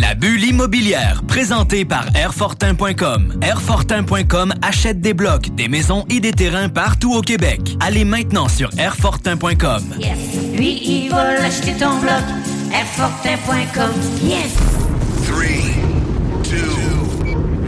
[0.00, 3.34] La bulle immobilière, présentée par Airfortin.com.
[3.42, 7.76] Airfortin.com achète des blocs, des maisons et des terrains partout au Québec.
[7.80, 9.82] Allez maintenant sur Airfortin.com.
[9.98, 10.16] Yes.
[10.56, 12.22] Lui, il va acheter ton bloc.
[12.72, 13.92] Airfortin.com.
[14.22, 14.79] Yes.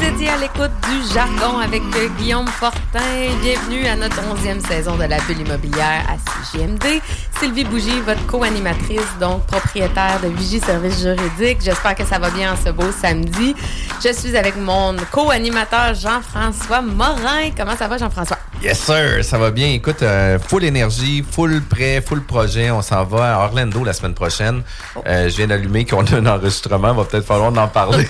[0.00, 1.82] Vous étiez à l'écoute du jargon avec
[2.16, 3.00] Guillaume Fortin.
[3.42, 7.02] Bienvenue à notre onzième saison de la bulle immobilière à CGMD.
[7.38, 11.58] Sylvie Bougie, votre co-animatrice, donc propriétaire de Vigie Services Juridiques.
[11.60, 13.54] J'espère que ça va bien en ce beau samedi.
[14.02, 17.50] Je suis avec mon co-animateur Jean-François Morin.
[17.54, 18.39] Comment ça va, Jean-François?
[18.62, 19.24] Yes, sir.
[19.24, 19.68] Ça va bien.
[19.68, 22.70] Écoute, euh, full énergie, full prêt, full projet.
[22.70, 24.62] On s'en va à Orlando la semaine prochaine.
[25.06, 26.92] Euh, je viens d'allumer qu'on a un enregistrement.
[26.92, 28.06] Va peut-être falloir en parler.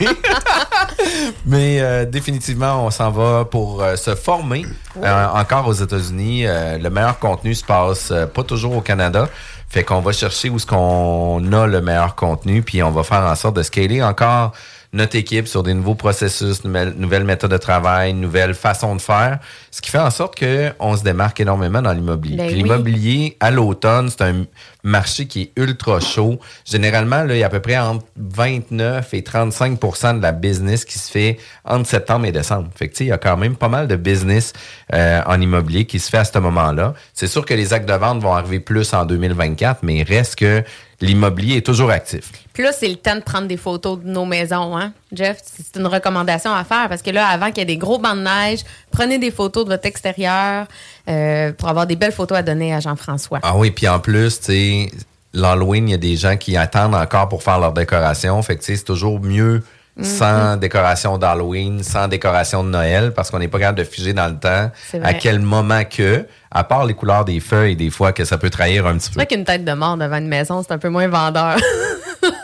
[1.47, 4.67] Mais euh, définitivement, on s'en va pour se former
[5.01, 6.47] encore aux États-Unis.
[6.47, 9.29] Le meilleur contenu se passe pas toujours au Canada.
[9.69, 13.23] Fait qu'on va chercher où est-ce qu'on a le meilleur contenu, puis on va faire
[13.23, 14.51] en sorte de scaler encore
[14.93, 19.39] notre équipe sur des nouveaux processus, nouvelles, nouvelles méthodes de travail, nouvelles façons de faire,
[19.71, 22.37] ce qui fait en sorte que on se démarque énormément dans l'immobilier.
[22.37, 22.55] Ben oui.
[22.55, 24.45] l'immobilier à l'automne, c'est un
[24.83, 26.41] marché qui est ultra chaud.
[26.65, 30.85] Généralement, là, il y a à peu près entre 29 et 35% de la business
[30.85, 32.69] qui se fait entre septembre et décembre.
[32.75, 34.53] Fait que, tu sais, il y a quand même pas mal de business
[34.93, 36.95] euh, en immobilier qui se fait à ce moment-là.
[37.15, 40.37] C'est sûr que les actes de vente vont arriver plus en 2024, mais il reste
[40.37, 40.65] que
[41.01, 42.31] l'immobilier est toujours actif.
[42.53, 44.93] Puis là, c'est le temps de prendre des photos de nos maisons, hein?
[45.13, 47.99] Jeff, c'est une recommandation à faire parce que là, avant qu'il y ait des gros
[47.99, 50.67] bancs de neige, prenez des photos de votre extérieur
[51.09, 53.41] euh, pour avoir des belles photos à donner à Jean-François.
[53.43, 54.91] Ah oui, puis en plus, tu sais,
[55.33, 58.41] l'Halloween, il y a des gens qui attendent encore pour faire leur décoration.
[58.43, 59.63] Fait que, tu sais, c'est toujours mieux
[60.03, 64.29] sans décoration d'Halloween, sans décoration de Noël, parce qu'on n'est pas capable de figer dans
[64.29, 68.13] le temps C'est à quel moment que, à part les couleurs des feuilles, des fois,
[68.13, 69.17] que ça peut trahir un petit C'est peu.
[69.17, 71.57] vrai qu'une tête de mort devant une maison, c'est un peu moins vendeur.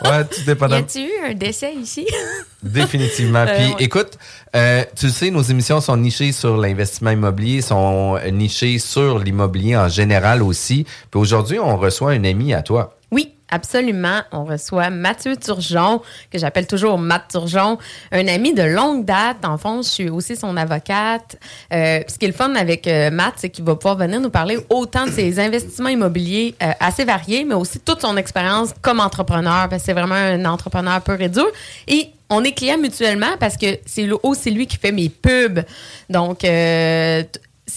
[0.03, 0.77] Ouais, tout y dépendant.
[0.77, 2.07] a-tu eu un décès ici?
[2.63, 3.45] Définitivement.
[3.47, 3.75] Euh, Puis ouais.
[3.79, 4.17] écoute,
[4.55, 9.77] euh, tu le sais, nos émissions sont nichées sur l'investissement immobilier, sont nichées sur l'immobilier
[9.77, 10.85] en général aussi.
[11.11, 12.96] Puis aujourd'hui, on reçoit un ami à toi.
[13.09, 14.21] Oui, absolument.
[14.33, 17.77] On reçoit Mathieu Turgeon, que j'appelle toujours Matt Turgeon,
[18.11, 19.45] un ami de longue date.
[19.45, 21.37] En fond, je suis aussi son avocate.
[21.71, 24.29] Euh, ce qui est le fun avec euh, Matt, c'est qu'il va pouvoir venir nous
[24.29, 28.99] parler autant de ses investissements immobiliers euh, assez variés, mais aussi toute son expérience comme
[28.99, 31.47] entrepreneur, parce que c'est vraiment un entrepreneur pur et dur.
[31.87, 35.63] Et on est clients mutuellement parce que c'est aussi lui qui fait mes pubs.
[36.09, 36.43] Donc,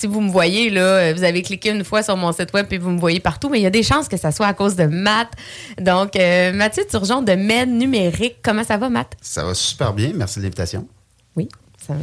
[0.01, 2.79] si vous me voyez, là, vous avez cliqué une fois sur mon site web et
[2.79, 4.75] vous me voyez partout, mais il y a des chances que ça soit à cause
[4.75, 5.29] de Matt.
[5.79, 8.37] Donc, euh, Mathieu Turgeon de Med Numérique.
[8.43, 9.13] Comment ça va, Matt?
[9.21, 10.13] Ça va super bien.
[10.15, 10.89] Merci de l'invitation.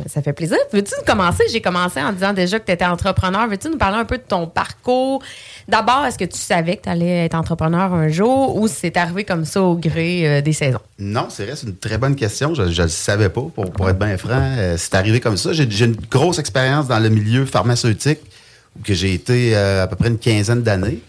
[0.08, 0.58] Ça, fait plaisir.
[0.74, 1.44] Veux-tu nous commencer?
[1.52, 3.48] J'ai commencé en disant déjà que tu étais entrepreneur.
[3.48, 5.22] Veux-tu nous parler un peu de ton parcours?
[5.68, 9.24] D'abord, est-ce que tu savais que tu allais être entrepreneur un jour ou c'est arrivé
[9.24, 10.80] comme ça au gré euh, des saisons?
[11.00, 12.54] Non, c'est vrai, c'est une très bonne question.
[12.54, 14.32] Je ne le savais pas, pour, être bien franc.
[14.32, 15.54] Euh, c'est arrivé comme ça.
[15.54, 18.20] J'ai une grosse expérience dans le milieu pharmaceutique,
[18.78, 21.00] où que j'ai été euh, à peu près une quinzaine d'années,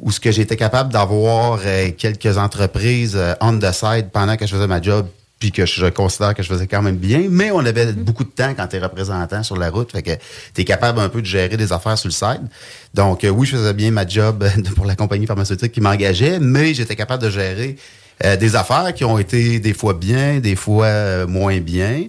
[0.00, 1.60] où ce que été capable d'avoir
[1.96, 6.34] quelques entreprises on the side pendant que je faisais ma job, puis que je considère
[6.34, 8.80] que je faisais quand même bien, mais on avait beaucoup de temps quand tu es
[8.80, 10.10] représentant sur la route, fait que
[10.54, 12.48] tu es capable un peu de gérer des affaires sur le side.
[12.94, 14.44] Donc euh, oui, je faisais bien ma job
[14.76, 17.76] pour la compagnie pharmaceutique qui m'engageait, mais j'étais capable de gérer
[18.24, 22.04] euh, des affaires qui ont été des fois bien, des fois euh, moins bien.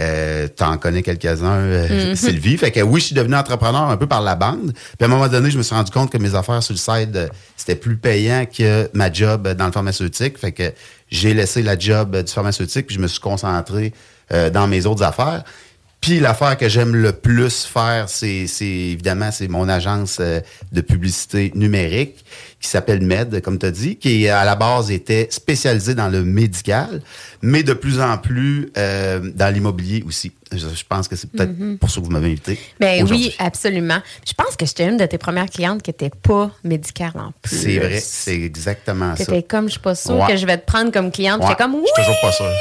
[0.00, 2.56] Euh, T'en connais quelques-uns, euh, Sylvie.
[2.56, 4.72] Fait que oui, je suis devenu entrepreneur un peu par la bande.
[4.72, 6.78] Puis à un moment donné, je me suis rendu compte que mes affaires sur le
[6.78, 10.38] side, euh, c'était plus payant que ma job dans le pharmaceutique.
[10.38, 10.72] Fait que
[11.10, 13.92] j'ai laissé la job du pharmaceutique, puis je me suis concentré
[14.32, 15.44] euh, dans mes autres affaires.
[16.02, 20.40] Puis l'affaire que j'aime le plus faire, c'est évidemment c'est mon agence euh,
[20.72, 22.24] de publicité numérique
[22.60, 26.24] qui s'appelle Med, comme tu as dit, qui à la base était spécialisé dans le
[26.24, 27.00] médical,
[27.40, 30.32] mais de plus en plus euh, dans l'immobilier aussi.
[30.56, 32.58] Je, pense que c'est peut-être pour ça que vous m'avez invité.
[32.80, 33.98] Ben oui, absolument.
[34.26, 37.56] Je pense que j'étais une de tes premières clientes qui n'était pas médicale en plus.
[37.56, 39.24] C'est vrai, c'est exactement ça.
[39.24, 40.32] T'étais comme, je suis pas sûre Ouais.
[40.32, 41.40] que je vais te prendre comme cliente.
[41.40, 42.52] Ouais, J'étais comme, oui, Je suis toujours pas sûr.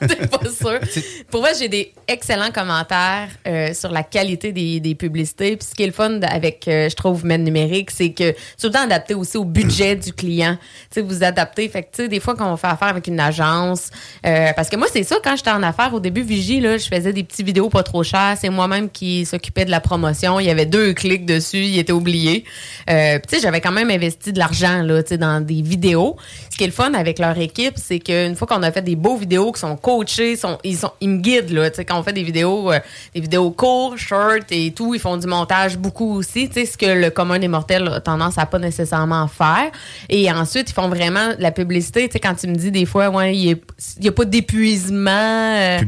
[0.08, 1.04] t'es pas sûr.
[1.30, 5.56] Pour moi, j'ai des excellents commentaires euh, sur la qualité des, des publicités.
[5.56, 8.62] Puis ce qui est le fun avec, euh, je trouve, Med Numérique, c'est que c'est
[8.62, 10.56] tout le temps adapté aussi au budget du client.
[10.90, 11.68] Tu sais, vous adaptez.
[11.68, 13.90] Fait que, des fois, quand on fait affaire avec une agence,
[14.24, 16.86] euh, parce que moi, c'est ça, quand j'étais en affaires, au début, Vigie, là, je
[16.86, 18.36] faisais des petites vidéos pas trop chères.
[18.40, 20.40] C'est moi-même qui s'occupais de la promotion.
[20.40, 21.64] Il y avait deux clics dessus.
[21.64, 22.44] Il était oublié.
[22.90, 26.16] Euh, tu sais, j'avais quand même investi de l'argent, là, tu sais, dans des vidéos.
[26.50, 28.96] Ce qui est le fun avec leur équipe, c'est qu'une fois qu'on a fait des
[28.96, 31.70] beaux vidéos qui sont coachés, sont, ils, sont, ils me guident, là.
[31.70, 32.78] Tu sais, quand on fait des vidéos, euh,
[33.14, 36.48] des vidéos courtes, short et tout, ils font du montage beaucoup aussi.
[36.48, 39.70] Tu sais, ce que le commun des mortels a tendance à pas nécessairement faire.
[40.08, 42.06] Et ensuite, ils font vraiment la publicité.
[42.08, 43.58] Tu sais, quand tu me dis des fois, ouais, il
[44.00, 45.10] n'y a pas d'épuisement.
[45.10, 45.78] euh,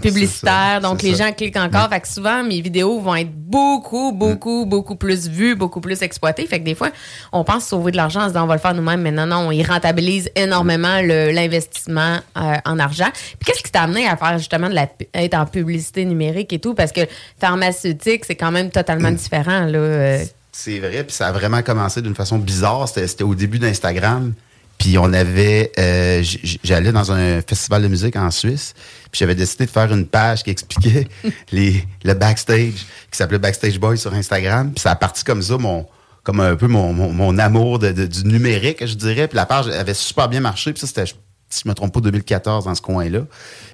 [0.00, 0.52] Publicitaire, Publicitaire.
[0.74, 1.26] ça, Donc, les ça.
[1.26, 1.88] gens cliquent encore.
[1.88, 6.46] Fait que souvent, mes vidéos vont être beaucoup, beaucoup, beaucoup plus vues, beaucoup plus exploitées.
[6.46, 6.90] Fait que des fois,
[7.32, 9.02] on pense sauver de l'argent en se disant, on va le faire nous-mêmes.
[9.02, 13.10] Mais non, non, ils rentabilisent énormément l'investissement euh, en argent.
[13.12, 16.58] Puis qu'est-ce qui t'a amené à faire justement de la, être en publicité numérique et
[16.58, 16.74] tout?
[16.74, 17.02] Parce que
[17.40, 19.78] pharmaceutique, c'est quand même totalement différent, là.
[19.78, 20.24] euh.
[20.54, 22.86] C'est vrai, puis ça a vraiment commencé d'une façon bizarre.
[22.88, 24.34] C'était au début d'Instagram.
[24.78, 26.24] Puis on avait, euh,
[26.64, 28.74] j'allais dans un festival de musique en Suisse,
[29.12, 31.06] puis j'avais décidé de faire une page qui expliquait
[31.52, 34.72] les, le backstage, qui s'appelait Backstage Boy sur Instagram.
[34.72, 35.86] Puis ça a parti comme ça, mon,
[36.24, 39.28] comme un peu mon, mon, amour de- du numérique, je dirais.
[39.28, 40.72] Puis la page avait super bien marché.
[40.72, 41.04] Puis ça, c'était,
[41.48, 43.20] si je me trompe pas, 2014 dans ce coin-là.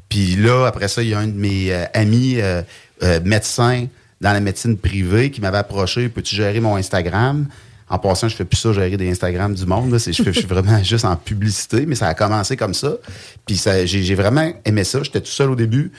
[0.08, 2.62] Puis là, après ça, il y a un de mes euh, amis euh,
[3.02, 3.86] euh, médecins
[4.20, 7.46] dans la médecine privée qui m'avait approché, peux-tu gérer mon Instagram?
[7.90, 9.90] En passant, je fais plus ça, gérer des Instagram du monde.
[9.90, 9.98] là.
[9.98, 12.92] Je, suis vraiment juste en publicité, mais ça a commencé comme ça.
[13.46, 15.02] Puis j'ai vraiment aimé ça.
[15.02, 15.92] J'étais tout seul au début.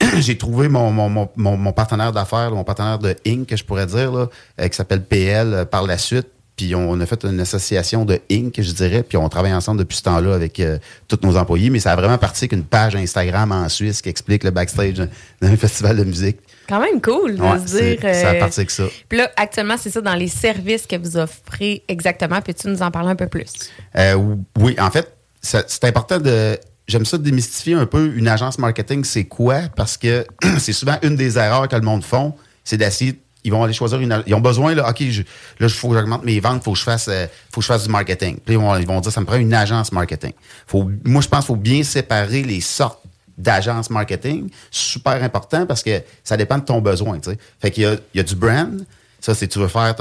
[0.18, 4.76] j'ai trouvé mon, partenaire d'affaires, mon partenaire de Inc, que je pourrais dire, euh, qui
[4.76, 6.28] s'appelle PL euh, par la suite.
[6.56, 9.98] Puis on a fait une association de Inc, je dirais, puis on travaille ensemble depuis
[9.98, 11.68] ce temps-là avec euh, tous nos employés.
[11.68, 14.94] Mais ça a vraiment parti avec une page Instagram en Suisse qui explique le backstage
[15.42, 16.38] d'un festival de musique.
[16.68, 18.14] Quand même cool de Ouais, se c'est- dire.
[18.14, 18.84] ça a euh, parti avec ça.
[19.08, 22.40] Puis là, actuellement, c'est ça dans les services que vous offrez exactement.
[22.40, 23.52] Peux-tu nous en parler un peu plus?
[23.96, 26.58] Euh, oui, en fait, c'est important de.
[26.88, 29.62] J'aime ça démystifier un peu une agence marketing, c'est quoi?
[29.74, 30.24] Parce que
[30.58, 32.34] c'est souvent une des erreurs que le monde font,
[32.64, 33.20] c'est d'essayer.
[33.44, 34.22] Ils vont aller choisir une.
[34.26, 35.26] Ils ont besoin, là, OK, je, là,
[35.60, 37.68] il faut que j'augmente mes ventes, il faut que je fasse euh, faut que je
[37.68, 38.38] fasse du marketing.
[38.44, 40.32] Puis ils vont, ils vont dire, ça me prend une agence marketing.
[40.66, 43.00] Faut, moi, je pense qu'il faut bien séparer les sortes
[43.38, 44.48] d'agences marketing.
[44.70, 47.18] Super important parce que ça dépend de ton besoin.
[47.60, 48.84] Fait qu'il y a, il y a du brand.
[49.20, 49.96] Ça, c'est tu veux faire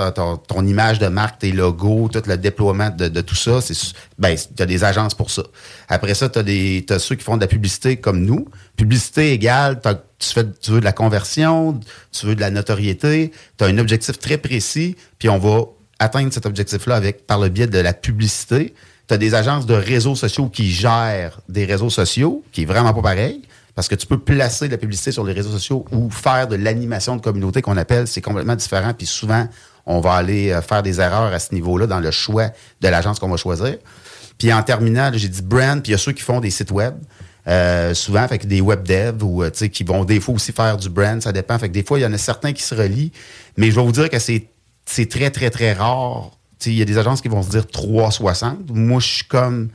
[0.48, 3.62] ton image de marque, tes logos, tout le déploiement de, tout ça.
[3.62, 3.74] C'est
[4.20, 5.44] ben, tu as des agences pour ça.
[5.88, 6.40] Après ça, tu
[6.90, 8.48] as, ceux qui font de la publicité comme nous.
[8.76, 9.82] Publicité égale,
[10.20, 11.80] tu, fais, tu veux de la conversion,
[12.12, 15.64] tu veux de la notoriété, tu as un objectif très précis, puis on va
[15.98, 18.76] atteindre cet objectif-là avec par le biais de la publicité.
[19.08, 22.94] Tu as des agences de réseaux sociaux qui gèrent des réseaux sociaux, qui est vraiment
[22.94, 23.42] pas pareil.
[23.76, 26.56] Parce que tu peux placer de la publicité sur les réseaux sociaux ou faire de
[26.56, 28.94] l'animation de communauté qu'on appelle, c'est complètement différent.
[28.94, 29.48] Puis souvent,
[29.86, 33.20] on va aller euh, faire des erreurs à ce niveau-là dans le choix de l'agence
[33.20, 33.78] qu'on va choisir.
[34.38, 36.72] Puis en terminant, j'ai dit brand, puis il y a ceux qui font des sites
[36.72, 36.96] web.
[37.48, 40.90] Euh, souvent, fait des web devs ou euh, qui vont des fois aussi faire du
[40.90, 41.60] brand, ça dépend.
[41.60, 43.12] Fait que des fois, il y en a certains qui se relient.
[43.58, 44.50] Mais je vais vous dire que c'est
[45.10, 46.32] très, très, très rare.
[46.66, 48.72] Il y a des agences qui vont se dire 360.
[48.72, 49.70] Moi, je suis comme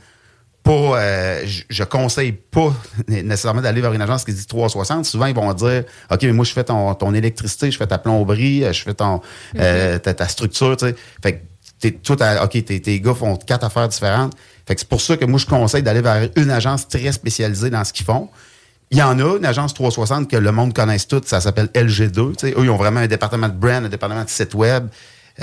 [0.63, 0.71] pas.
[0.99, 2.73] euh, je, je conseille pas
[3.07, 5.05] nécessairement d'aller vers une agence qui dit 360.
[5.05, 7.97] Souvent, ils vont dire OK, mais moi, je fais ton, ton électricité, je fais ta
[7.97, 9.21] plomberie, euh, je fais ton
[9.57, 10.75] euh, ta, ta structure.
[10.79, 11.41] Fait
[11.81, 14.33] que t'as- OK, tes, tes gars font quatre affaires différentes.
[14.67, 17.69] Fait que c'est pour ça que moi, je conseille d'aller vers une agence très spécialisée
[17.69, 18.29] dans ce qu'ils font.
[18.91, 22.35] Il y en a, une agence 360 que le monde connaisse toute, ça s'appelle LG2.
[22.35, 24.87] Tu sais, eux, ils ont vraiment un département de brand, un département de site web.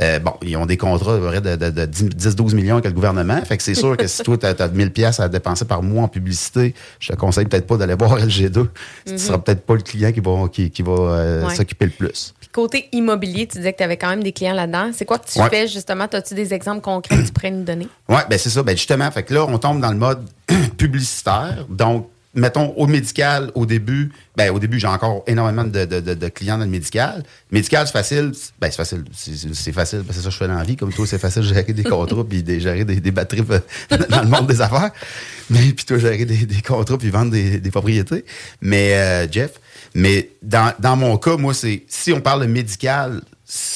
[0.00, 2.92] Euh, bon, ils ont des contrats de, vrai, de, de, de 10-12 millions avec le
[2.92, 3.40] gouvernement.
[3.44, 6.04] Fait que c'est sûr que si toi, tu as, 1000 pièces à dépenser par mois
[6.04, 8.66] en publicité, je te conseille peut-être pas d'aller voir LG2.
[9.06, 11.54] Ce sera peut-être pas le client qui va, qui, qui va euh, Ouais.
[11.54, 12.34] s'occuper le plus.
[12.38, 14.90] Puis côté immobilier, tu disais que tu avais quand même des clients là-dedans.
[14.92, 15.48] C'est quoi que tu Ouais.
[15.50, 16.04] fais justement?
[16.12, 17.88] As-tu des exemples concrets que tu pourrais nous donner?
[18.08, 18.62] Oui, ben c'est ça.
[18.62, 20.24] Ben justement, fait que là, on tombe dans le mode
[20.78, 21.66] publicitaire.
[21.68, 26.58] Donc, mettons, au médical, au début, ben au début, j'ai encore énormément de, de- clients
[26.58, 27.22] dans le médical.
[27.50, 28.32] Médical, c'est facile.
[28.60, 29.04] Ben, c'est facile.
[29.12, 30.76] C'est- facile, que c'est ça que je fais dans la vie.
[30.76, 33.42] Comme toi, c'est facile de gérer des contrats puis de gérer des, batteries
[34.08, 34.90] dans le monde des affaires.
[35.50, 38.24] Mais puis toi, gérer des, contrats puis vendre des, des propriétés.
[38.60, 39.52] Mais, euh, Jeff,
[39.94, 43.22] mais dans, dans mon cas, moi, c'est si on parle de médical,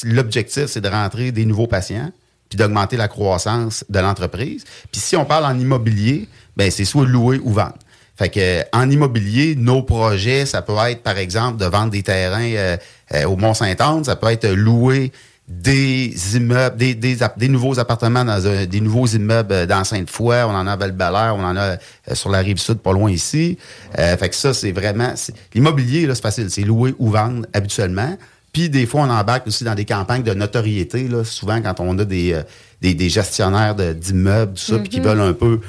[0.05, 2.13] l'objectif, c'est de rentrer des nouveaux patients
[2.49, 4.65] puis d'augmenter la croissance de l'entreprise.
[4.91, 7.79] Puis si on parle en immobilier, ben c'est soit louer ou vendre.
[8.23, 12.53] Fait que en immobilier, nos projets, ça peut être par exemple de vendre des terrains
[12.55, 12.77] euh,
[13.15, 15.11] euh, au Mont-Saint-Anne, ça peut être louer
[15.49, 20.37] des immeubles, des, des, des nouveaux appartements dans un- des nouveaux immeubles euh, dans Sainte-Foy,
[20.47, 20.95] on en a à val
[21.37, 21.77] on en a euh,
[22.13, 23.59] sur la rive sud, pas loin ici.
[23.99, 25.13] Euh, fait que ça, c'est vraiment.
[25.53, 26.49] L'immobilier, là, c'est facile.
[26.49, 28.17] C'est louer ou vendre habituellement.
[28.53, 31.99] Puis des fois, on embarque aussi dans des campagnes de notoriété, là, souvent quand on
[31.99, 32.41] a des,
[32.81, 35.61] des, des gestionnaires de- d'immeubles, tout ça, puis qui veulent un peu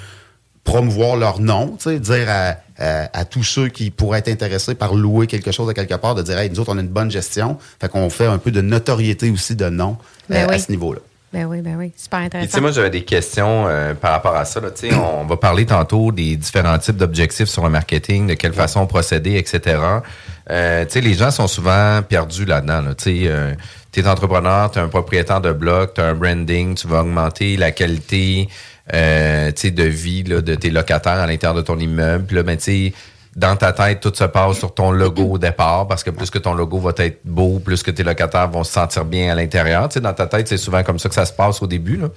[0.64, 4.76] promouvoir leur nom, tu sais, dire à, à- à tous ceux qui pourraient être intéressés
[4.76, 6.88] par louer quelque chose à quelque part, de dire, hey, nous autres, on a une
[6.88, 7.58] bonne gestion.
[7.82, 9.98] Fait qu'on fait un peu de notoriété aussi de nom
[10.30, 10.56] Ben euh, oui.
[10.56, 11.00] à ce niveau-là.
[11.34, 11.92] Ben oui, ben oui.
[11.98, 12.52] Super Puis, tu intéressant.
[12.56, 14.60] sais, moi, j'avais des questions euh, par rapport à ça.
[14.62, 14.70] Là.
[14.70, 18.54] Tu sais, on va parler tantôt des différents types d'objectifs sur le marketing, de quelle
[18.54, 19.80] façon procéder, etc.
[20.52, 22.82] Euh, tu sais, les gens sont souvent perdus là-dedans.
[22.82, 22.94] Là.
[22.94, 23.54] Tu sais, euh,
[23.92, 28.48] t'es entrepreneur, t'es un propriétaire de bloc, t'as un branding, tu vas augmenter la qualité
[28.94, 32.26] euh, de vie de tes locataires à l'intérieur de ton immeuble.
[32.26, 32.58] Puis là, ben,
[33.36, 36.38] dans ta tête, tout se passe sur ton logo au départ, parce que plus que
[36.38, 39.90] ton logo va être beau, plus que tes locataires vont se sentir bien à l'intérieur.
[39.90, 41.98] Tu dans ta tête, c'est souvent comme ça que ça se passe au début.
[41.98, 42.10] Là.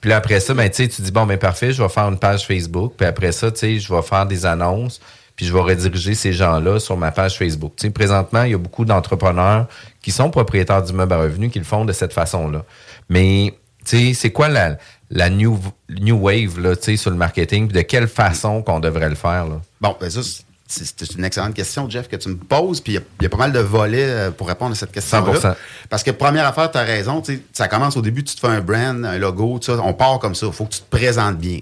[0.00, 2.08] Puis là, après ça, ben, tu sais, tu dis, bon, ben parfait, je vais faire
[2.08, 2.94] une page Facebook.
[2.96, 5.00] Puis après ça, je vais faire des annonces.
[5.36, 7.74] Puis je vais rediriger ces gens-là sur ma page Facebook.
[7.76, 9.68] Tu présentement, il y a beaucoup d'entrepreneurs
[10.02, 12.64] qui sont propriétaires d'immeubles à revenus qui le font de cette façon-là.
[13.08, 13.54] Mais,
[14.14, 14.76] c'est quoi la,
[15.10, 15.58] la new,
[15.90, 17.68] wave, là, sur le marketing?
[17.68, 19.60] De quelle façon qu'on devrait le faire, là?
[19.80, 20.20] Bon, ben ça,
[20.68, 22.80] c'est- une excellente question, Jeff, que tu me poses.
[22.80, 24.74] Puis il y a- il y, a pas mal de volets euh, pour répondre à
[24.74, 25.24] cette question-là.
[25.40, 25.56] 100%.
[25.88, 27.22] Parce que première affaire, tu as raison.
[27.52, 30.46] Ça commence au début, tu te fais un brand, un logo, on part comme ça.
[30.46, 31.58] Il faut que tu te présentes bien.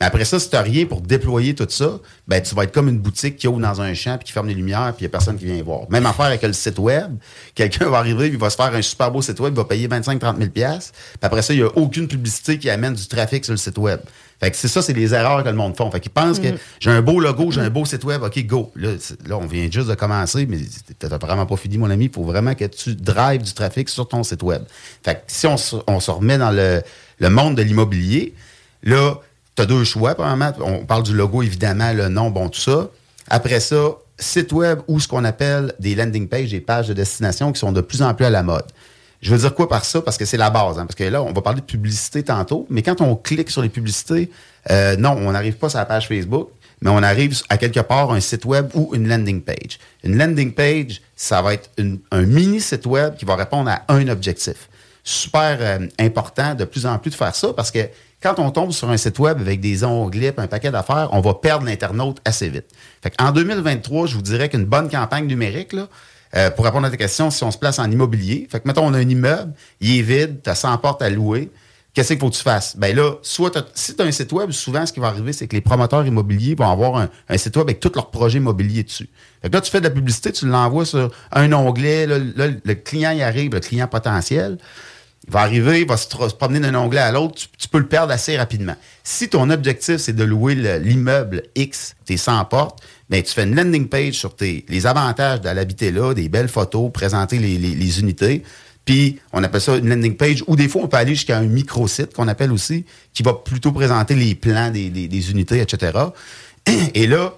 [0.00, 2.88] Mais après ça, si tu rien pour déployer tout ça, ben tu vas être comme
[2.88, 5.10] une boutique qui ouvre dans un champ puis qui ferme les lumières puis il n'y
[5.10, 5.82] a personne qui vient voir.
[5.90, 7.16] Même affaire avec le site web.
[7.54, 9.86] Quelqu'un va arriver, il va se faire un super beau site web, il va payer
[9.88, 10.92] 25-30 000 pièces.
[10.92, 13.78] Puis après ça, il n'y a aucune publicité qui amène du trafic sur le site
[13.78, 14.00] web.
[14.40, 15.90] Fait que c'est ça, c'est les erreurs que le monde font.
[15.90, 18.70] Fait qu'ils pensent que j'ai un beau logo, j'ai un beau site web, OK, go.
[18.76, 18.90] Là,
[19.26, 20.58] là, on vient juste de commencer, mais
[20.98, 22.04] t'as vraiment pas fini, mon ami.
[22.04, 24.62] Il faut vraiment que tu drives du trafic sur ton site web.
[25.02, 26.82] Fait que si on se, on se remet dans le,
[27.18, 28.34] le monde de l'immobilier,
[28.84, 29.16] là,
[29.56, 30.52] tu as deux choix, premièrement.
[30.60, 32.90] On parle du logo, évidemment, le nom, bon, tout ça.
[33.28, 37.52] Après ça, site web ou ce qu'on appelle des landing pages, des pages de destination
[37.52, 38.66] qui sont de plus en plus à la mode.
[39.20, 40.00] Je veux dire quoi par ça?
[40.00, 40.78] Parce que c'est la base.
[40.78, 40.86] hein.
[40.86, 43.68] Parce que là, on va parler de publicité tantôt, mais quand on clique sur les
[43.68, 44.30] publicités,
[44.70, 48.12] euh, non, on n'arrive pas sur la page Facebook, mais on arrive à quelque part
[48.12, 49.78] un site web ou une landing page.
[50.04, 51.70] Une landing page, ça va être
[52.12, 54.68] un mini site web qui va répondre à un objectif.
[55.02, 57.80] Super euh, important de plus en plus de faire ça parce que
[58.22, 61.34] quand on tombe sur un site web avec des onglets, un paquet d'affaires, on va
[61.34, 62.66] perdre l'internaute assez vite.
[63.02, 65.88] Fait en 2023, je vous dirais qu'une bonne campagne numérique, là,
[66.36, 68.86] euh, pour répondre à ta question, si on se place en immobilier, fait que mettons,
[68.86, 71.50] on a un immeuble, il est vide, tu as 100 portes à louer,
[71.94, 72.76] qu'est-ce qu'il faut que tu fasses?
[72.76, 75.48] Ben là, soit si tu as un site web, souvent, ce qui va arriver, c'est
[75.48, 79.08] que les promoteurs immobiliers vont avoir un, site web avec tous leurs projets immobiliers dessus.
[79.42, 83.12] Fait là, tu fais de la publicité, tu l'envoies sur un onglet, là, le client
[83.12, 84.58] y arrive, le client potentiel.
[85.26, 88.12] Il va arriver, il va se, promener d'un onglet à l'autre, tu, peux le perdre
[88.12, 88.76] assez rapidement.
[89.04, 93.44] Si ton objectif, c'est de louer le- l'immeuble X, tes 100 portes, ben, tu fais
[93.44, 97.56] une landing page sur tes, les avantages de l'habiter là, des belles photos, présenter les,
[97.58, 98.42] les- unités.
[98.84, 101.46] Puis, on appelle ça une landing page, ou des fois, on peut aller jusqu'à un
[101.46, 105.92] microsite qu'on appelle aussi, qui va plutôt présenter les plans des, des- unités, etc.
[106.94, 107.32] Et là,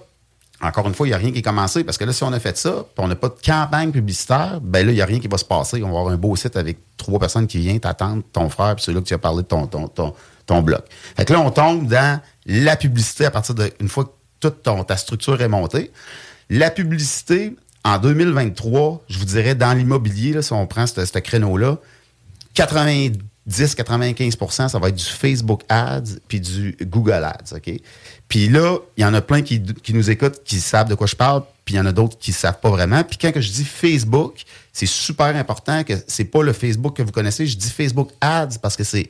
[0.61, 2.31] encore une fois, il n'y a rien qui est commencé parce que là, si on
[2.33, 5.05] a fait ça, puis on n'a pas de campagne publicitaire, ben là, il n'y a
[5.05, 5.81] rien qui va se passer.
[5.83, 8.83] On va avoir un beau site avec trois personnes qui viennent t'attendre, ton frère, puis
[8.83, 10.13] celui-là que tu as parlé de ton, ton, ton,
[10.45, 10.83] ton bloc.
[11.17, 14.11] Fait que là, on tombe dans la publicité à partir de une fois que
[14.41, 15.91] toute ta structure est montée.
[16.49, 17.55] La publicité,
[17.85, 21.77] en 2023, je vous dirais, dans l'immobilier, si on prend ce créneau-là,
[22.55, 27.71] 90-95% ça va être du Facebook Ads puis du Google Ads, OK?
[28.27, 31.07] Puis là, il y en a plein qui, qui nous écoutent, qui savent de quoi
[31.07, 33.03] je parle, puis il y en a d'autres qui ne savent pas vraiment.
[33.03, 34.43] Puis quand je dis Facebook,
[34.73, 38.57] c'est super important que c'est pas le Facebook que vous connaissez, je dis Facebook Ads
[38.61, 39.09] parce que c'est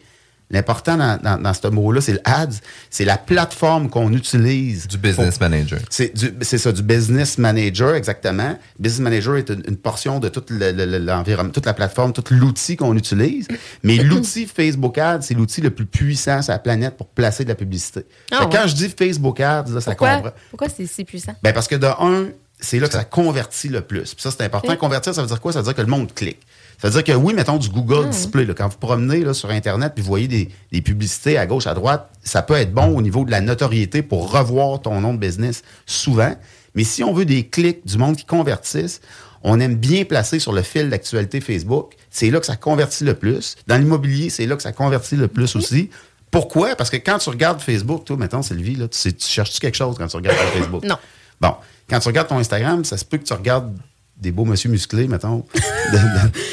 [0.51, 4.87] l'important dans, dans, dans ce mot-là, c'est le Ads, c'est la plateforme qu'on utilise.
[4.87, 5.79] Du business pour- manager.
[5.89, 8.57] c'est ça, du business manager, exactement.
[8.79, 12.13] Business manager est une, une portion de tout le- le- le- l'environnement, toute la plateforme,
[12.13, 13.47] tout l'outil qu'on utilise.
[13.83, 17.49] Mais l'outil Facebook Ads, c'est l'outil le plus puissant sur la planète pour placer de
[17.49, 18.05] la publicité.
[18.31, 20.31] Ah Fait Quand je dis Facebook Ads, là, ça Pourquoi, comprend.
[20.49, 21.33] pourquoi c'est si puissant?
[21.43, 22.27] Ben parce que de un,
[22.59, 24.13] c'est là que ça convertit le plus.
[24.13, 24.75] Puis ça, c'est important.
[24.75, 25.51] Convertir, ça veut dire quoi?
[25.51, 26.39] Ça veut dire que le monde clique.
[26.81, 28.45] Ça veut dire que oui, mettons du Google Display.
[28.45, 31.67] là, quand vous promenez là, sur Internet puis vous voyez des, des publicités à gauche,
[31.67, 35.13] à droite, ça peut être bon au niveau de la notoriété pour revoir ton nom
[35.13, 36.35] de business souvent.
[36.73, 39.01] Mais si on veut des clics, du monde qui convertissent,
[39.43, 41.93] on aime bien placer sur le fil d'actualité Facebook.
[42.09, 43.55] C'est là que ça convertit le plus.
[43.67, 45.89] Dans l'immobilier, c'est là que ça convertit le plus aussi.
[46.31, 46.75] Pourquoi?
[46.75, 49.75] Parce que quand tu regardes Facebook, toi, mettons, Sylvie, là, tu, sais- tu cherches-tu quelque
[49.75, 50.83] chose quand tu regardes ton Facebook?
[50.85, 50.97] Non.
[51.41, 51.55] Bon,
[51.89, 53.75] quand tu regardes ton Instagram, ça se peut que tu regardes
[54.21, 55.43] des beaux monsieur musclés, mettons,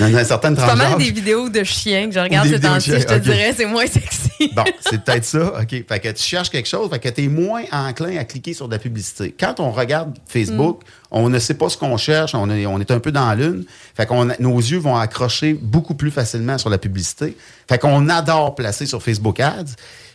[0.01, 2.93] dans une certaine C'est pas mal des vidéos de chiens que je regarde ces temps-ci.
[2.93, 4.51] Je te dirais, c'est moins sexy.
[4.55, 5.61] Bon, c'est peut-être ça.
[5.61, 5.85] OK.
[5.87, 8.69] Fait que tu cherches quelque chose, fait que tu es moins enclin à cliquer sur
[8.69, 9.35] de la publicité.
[9.39, 12.91] Quand on regarde Facebook, on ne sait pas ce qu'on cherche, on est, on est
[12.91, 13.65] un peu dans l'une.
[13.95, 17.37] Fait qu'on a- nos yeux vont accrocher beaucoup plus facilement sur la publicité.
[17.69, 19.75] Fait qu'on adore placer sur Facebook Ads.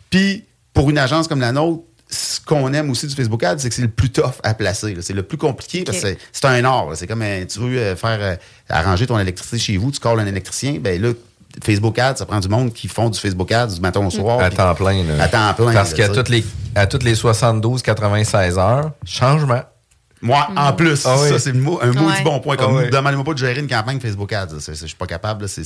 [0.10, 1.84] Puis, pour une agence comme la nôtre,
[2.14, 4.94] ce qu'on aime aussi du Facebook Ads, c'est que c'est le plus tough à placer.
[4.96, 5.02] là.
[5.02, 6.90] C'est le plus compliqué parce que c'est- un art.
[6.90, 6.96] là.
[6.96, 8.36] C'est comme euh, tu veux euh, faire euh,
[8.70, 11.12] arranger ton électricité chez vous, tu calls un électricien, ben là,
[11.64, 14.40] Facebook Ads, ça prend du monde qui font du Facebook Ads du matin au soir.
[14.40, 15.04] À temps plein.
[15.04, 15.24] là.
[15.24, 15.74] À temps plein.
[15.74, 16.44] Parce qu'à toutes les,
[16.76, 19.62] à toutes les 72, 96 heures, changement.
[20.26, 21.30] Moi, en plus, Ah oui.
[21.30, 21.92] ça, c'est un mot Ouais.
[22.18, 22.56] du bon point.
[22.56, 22.90] Comme Ah oui.
[22.90, 24.48] demandez-moi pas de gérer une campagne Facebook Ads.
[24.68, 25.48] Je suis pas capable.
[25.50, 25.62] C'est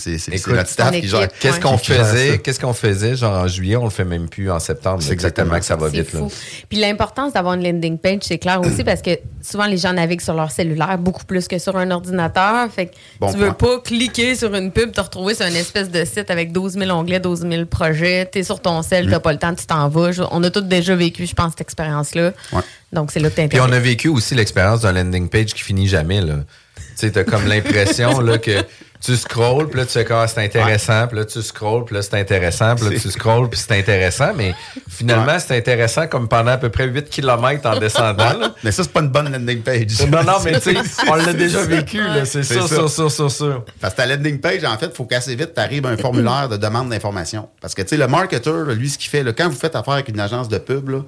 [0.48, 1.28] notre staff qui gère.
[1.40, 4.60] Qu'est-ce qu'on faisait, qu'est-ce qu'on faisait, genre en juillet, on le fait même plus en
[4.60, 5.02] septembre.
[5.02, 6.12] C'est exactement que ça va vite.
[6.14, 6.22] Là.
[6.70, 9.12] Puis l'importance d'avoir une landing page, c'est clair aussi parce que
[9.42, 12.68] souvent les gens naviguent sur leur cellulaire beaucoup plus que sur un ordinateur.
[12.72, 13.76] Fait que Bon tu veux point.
[13.76, 16.90] pas cliquer sur une pub, te retrouver sur une espèce de site avec 12 000
[16.90, 18.26] onglets, 12 000 projets.
[18.32, 20.10] T'es sur ton cell, t'as pas le temps, tu t'en vas.
[20.32, 22.32] On a tous déjà vécu, je pense, cette expérience-là.
[22.54, 22.62] Ouais.
[22.94, 23.68] Donc c'est là que Puis t'intéresse.
[23.70, 26.22] on a vécu aussi l'expérience d'un landing page qui finit jamais.
[26.22, 26.36] Là.
[26.76, 28.64] Tu sais, t'as comme l'impression que
[29.00, 32.02] tu scrolls, puis là, tu sais quand c'est intéressant, puis là, tu scrolls, puis là,
[32.02, 34.56] c'est intéressant, puis là, tu scrolls, puis c'est intéressant, mais
[34.90, 35.40] finalement, Ouais.
[35.40, 38.34] c'est intéressant comme pendant à peu près 8 km en descendant.
[38.40, 38.56] là.
[38.64, 40.02] Mais ça, c'est pas une bonne landing page.
[40.10, 40.78] Non, non, mais tu sais,
[41.10, 43.66] on l'a déjà vécu, c'est sûr, sûr, sûr, sûr, sûr.
[43.80, 45.98] Parce que ta landing page, en fait, il faut qu'assez vite, tu arrives à un
[45.98, 47.50] formulaire de demande d'information.
[47.62, 49.94] Parce que, tu sais, le marketeur, lui, ce qu'il fait, là, quand vous faites affaire
[49.96, 51.00] avec une agence de pub, là,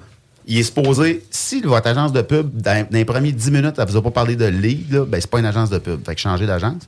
[0.46, 3.96] il est supposé, si votre agence de pub, dans, les premiers 10 minutes, elle vous
[3.96, 6.04] a pas parlé de lead, là, ben, c'est pas une agence de pub.
[6.04, 6.82] Fait que changez d'agence.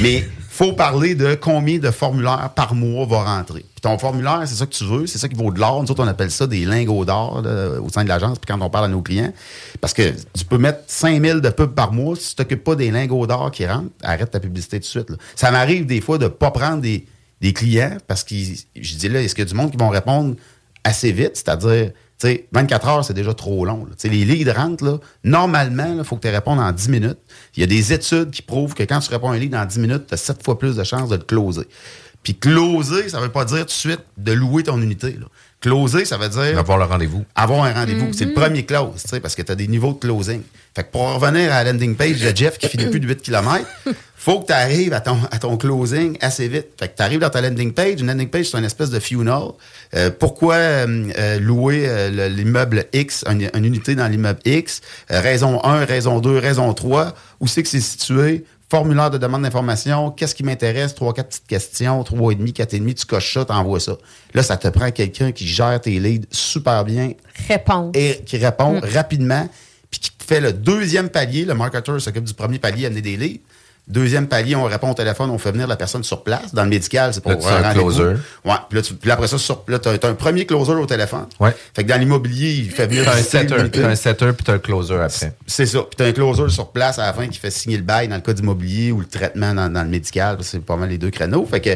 [0.00, 3.60] Mais faut parler de combien de formulaires par mois va rentrer.
[3.60, 5.82] Puis ton formulaire, c'est ça que tu veux, c'est ça qui vaut de l'or.
[5.82, 7.42] Nous autres, on appelle ça des lingots d'or
[7.82, 9.32] au sein de l'agence, puis quand on parle à nos clients.
[9.80, 12.90] Parce que tu peux mettre 5000 de pubs par mois, si tu t'occupes pas des
[12.90, 15.10] lingots d'or qui rentrent, arrête ta publicité tout de suite.
[15.10, 15.16] là.
[15.34, 17.06] Ça m'arrive des fois de pas prendre des,
[17.40, 19.88] des clients parce que je dis là, est-ce qu'il y a du monde qui vont
[19.88, 20.34] répondre
[20.84, 23.86] assez vite, c'est-à-dire, tu sais, 24 heures, c'est déjà trop long.
[24.02, 27.18] les leads rentrent, là, normalement, il faut que tu répondes en 10 minutes.
[27.56, 29.64] Il y a des études qui prouvent que quand tu réponds à un lead en
[29.64, 31.68] 10 minutes, tu as 7 fois plus de chances de le closer.
[32.24, 35.16] Puis closer, ça veut pas dire tout de suite de louer ton unité.
[35.60, 37.24] Closer, ça veut dire Avoir le rendez-vous.
[37.34, 38.12] avoir un rendez-vous.
[38.12, 40.42] C'est le premier close, tu sais, parce que tu as des niveaux de closing.
[40.74, 43.22] Fait que pour revenir à la landing page de Jeff qui finit plus de 8
[43.22, 43.66] km,
[44.16, 46.66] faut que tu arrives à ton, à ton closing assez vite.
[46.78, 48.00] Fait que tu arrives dans ta landing page.
[48.00, 49.48] Une landing page, c'est une espèce de funnel.
[49.94, 54.80] Euh, pourquoi euh, euh, louer euh, le- l'immeuble X, une, une unité dans l'immeuble X?
[55.10, 57.14] Euh, raison 1, raison 2, raison 3.
[57.40, 58.44] Où c'est que c'est situé?
[58.70, 60.94] Formulaire de demande d'information, qu'est-ce qui m'intéresse?
[60.94, 63.96] Trois, quatre petites questions, trois et demi, quatre et demi, tu coches ça, t'envoies ça.
[64.34, 67.12] Là, ça te prend quelqu'un qui gère tes leads super bien,
[67.48, 67.92] Réponse.
[67.94, 69.48] et qui répond rapidement,
[69.90, 71.46] puis qui te fait le deuxième palier.
[71.46, 73.40] Le marketeur s'occupe du premier palier, amener des leads.
[73.88, 76.52] Deuxième palier, on répond au téléphone, on fait venir la personne sur place.
[76.52, 77.86] Dans le médical, c'est pour Là, un rendez-vous.
[77.90, 78.14] closer.
[78.44, 78.52] Ouais.
[78.68, 80.84] Puis là, tu- puis là, après ça, sur, là, t'as, t'as un premier closer au
[80.84, 81.26] téléphone.
[81.40, 81.54] Ouais.
[81.74, 83.80] Fait que dans l'immobilier, il fait venir T'as un setter, l'unité.
[83.80, 85.32] t'as un setter, puis t'as un closer après.
[85.46, 85.78] C'est ça.
[85.78, 88.16] Puis t'as un closer sur place à la fin qui fait signer le bail dans
[88.16, 90.36] le cas d'immobilier ou le traitement dans, dans le médical.
[90.36, 91.46] parce que C'est pas mal les deux créneaux.
[91.46, 91.70] Fait que,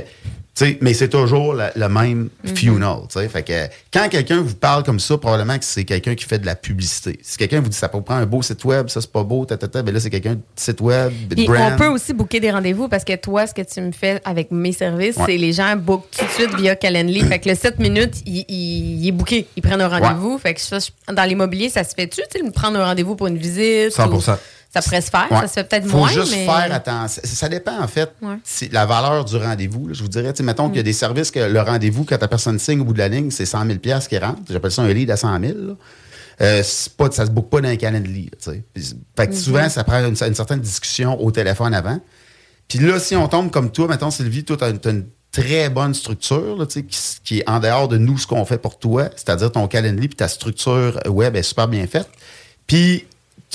[0.54, 2.96] tu sais, mais c'est toujours le, le même funnel.
[3.08, 3.28] tu sais.
[3.28, 6.44] Fait que quand quelqu'un vous parle comme ça, probablement que c'est quelqu'un qui fait de
[6.44, 7.18] la publicité.
[7.22, 9.46] Si quelqu'un vous dit ça peut prendre un beau site web, ça c'est pas beau,
[9.46, 11.72] ta, ta, ta, ben là c'est quelqu'un de site web, de brand.
[11.72, 14.50] on peut aussi booker des rendez-vous parce que toi, ce que tu me fais avec
[14.50, 15.24] mes services, Ouais.
[15.26, 17.20] c'est les gens bookent tout de suite via Calendly.
[17.22, 19.46] fait que le 7 minutes, il, il- il est booké.
[19.56, 20.36] Ils prennent un rendez-vous.
[20.38, 20.76] Fait que ça,
[21.10, 22.20] dans l'immobilier, ça se fait-tu,
[22.52, 23.90] prendre un rendez-vous pour une visite?
[23.92, 24.32] 100%.
[24.32, 24.36] ou-
[24.72, 25.28] Ça pourrait se faire.
[25.30, 25.40] Ouais.
[25.40, 26.46] Ça se fait peut-être Faut moins, juste mais...
[26.46, 27.22] faire attention.
[27.24, 28.36] Ça, dépend, en fait, Ouais.
[28.70, 29.92] la valeur du rendez-vous.
[29.92, 32.20] je vous dirais, tu sais, mettons qu'il y a des services que le rendez-vous, quand
[32.20, 34.40] la personne signe au bout de la ligne, c'est 100 000 qui rentre.
[34.48, 35.52] J'appelle ça un lead à 100 000.
[35.58, 35.74] là.
[36.40, 36.62] Euh,
[36.96, 38.30] pas, ça se boucle pas dans un calendrier.
[39.16, 42.00] Fait que souvent, ça prend une, une certaine discussion au téléphone avant.
[42.66, 45.94] Puis là, si on tombe comme toi, mettons, Sylvie, toi, tu as, une très bonne
[45.94, 48.78] structure là, tu sais, qui, qui est en dehors de nous, ce qu'on fait pour
[48.78, 52.08] toi, c'est-à-dire ton calendrier, puis ta structure web est super bien faite.
[52.66, 53.06] Puis,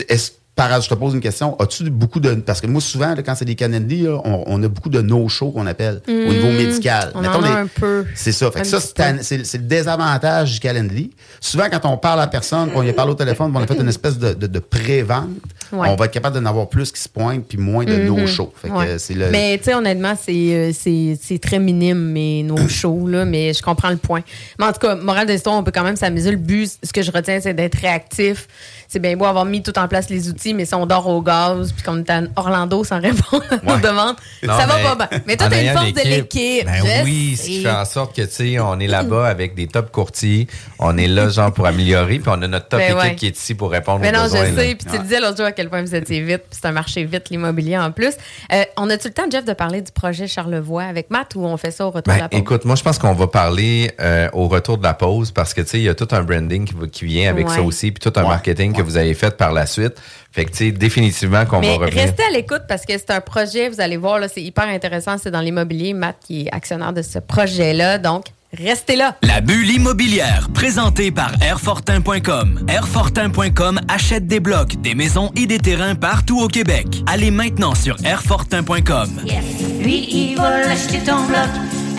[0.08, 1.56] est-ce par je te pose une question.
[1.60, 2.34] As-tu beaucoup de.
[2.34, 5.52] Parce que moi, souvent, là, quand c'est des là, on, on a beaucoup de no-show
[5.52, 7.12] qu'on appelle au niveau médical.
[7.16, 8.06] on Mettons en a les- un peu.
[8.16, 8.50] C'est ça.
[8.52, 8.80] Fait que ça,
[9.22, 11.12] c'est le désavantage du Calendly.
[11.40, 13.80] Souvent, quand on parle à la personne, qu'on lui parle au téléphone, on a fait
[13.80, 15.30] une espèce de, de, de pré-vente,
[15.74, 15.90] Ouais.
[15.90, 18.54] on va être capable d'en avoir plus qui se pointent puis moins de no-show.
[18.64, 18.98] Ouais.
[18.98, 19.30] c'est le.
[19.32, 23.54] Mais tu sais, honnêtement, c'est, euh, c'est, c'est très minime, mais nos shows, là, mais
[23.54, 24.22] je comprends le point.
[24.58, 26.32] Mais en tout cas, morale de l'histoire, on peut quand même s'amuser.
[26.32, 28.48] Le but, ce que je retiens, c'est d'être réactif.
[28.88, 31.22] C'est bien beau avoir mis tout en place les outils, mais si on dort au
[31.22, 33.82] gaz, puis qu'on est à Orlando sans répondre à nos Ouais.
[33.82, 35.20] demandes, Non, ça va mais pas bien.
[35.28, 36.66] Mais toi, t'as une force de l'équipe.
[36.66, 39.56] Ben je oui, ce qui fait en sorte que, tu sais, on est là-bas avec
[39.56, 40.48] des top courtiers.
[40.80, 42.20] On est là, genre, pour améliorer.
[42.20, 43.16] Puis on a notre top Ben équipe ouais.
[43.16, 44.46] qui est ici pour répondre Mais aux non, besoins.
[44.46, 44.62] je là.
[44.64, 44.76] sais.
[44.76, 46.44] Puis tu le disais l'autre jour à quel point vous étiez vite.
[46.50, 48.14] Puis c'est un marché vite, l'immobilier en plus.
[48.54, 51.58] Euh, on a-tu le temps, Jeff, de parler du projet Charlevoix avec Matt ou on
[51.58, 52.40] fait ça au retour de Ben, la pause?
[52.40, 55.62] écoute, moi, je pense qu'on va parler euh, au retour de la pause parce que,
[55.62, 57.56] tu sais, il y a tout un branding qui, vient avec Ouais.
[57.56, 58.30] ça aussi, puis tout un Ouais.
[58.30, 59.96] marketing que vous avez fait par la suite.
[60.32, 62.04] Fait que, tu sais, définitivement qu'on va revenir.
[62.04, 65.18] restez à l'écoute parce que c'est un projet, vous allez voir, là, c'est hyper intéressant.
[65.18, 65.94] C'est dans l'immobilier.
[65.94, 67.98] Matt qui est actionnaire de ce projet-là.
[67.98, 69.16] Donc, restez là.
[69.24, 72.66] La bulle immobilière, présentée par Airfortin.com.
[72.68, 76.86] Airfortin.com achète des blocs, des maisons et des terrains partout au Québec.
[77.08, 79.22] Allez maintenant sur Airfortin.com.
[79.26, 79.44] Yes.
[79.82, 81.50] Lui, il va l'acheter ton bloc.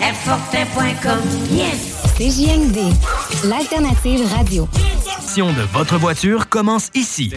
[0.01, 1.19] Airfortin.com.
[1.51, 1.98] Yes.
[2.19, 2.77] CJMD,
[3.45, 4.67] l'alternative radio.
[5.07, 7.29] L'action de votre voiture commence ici.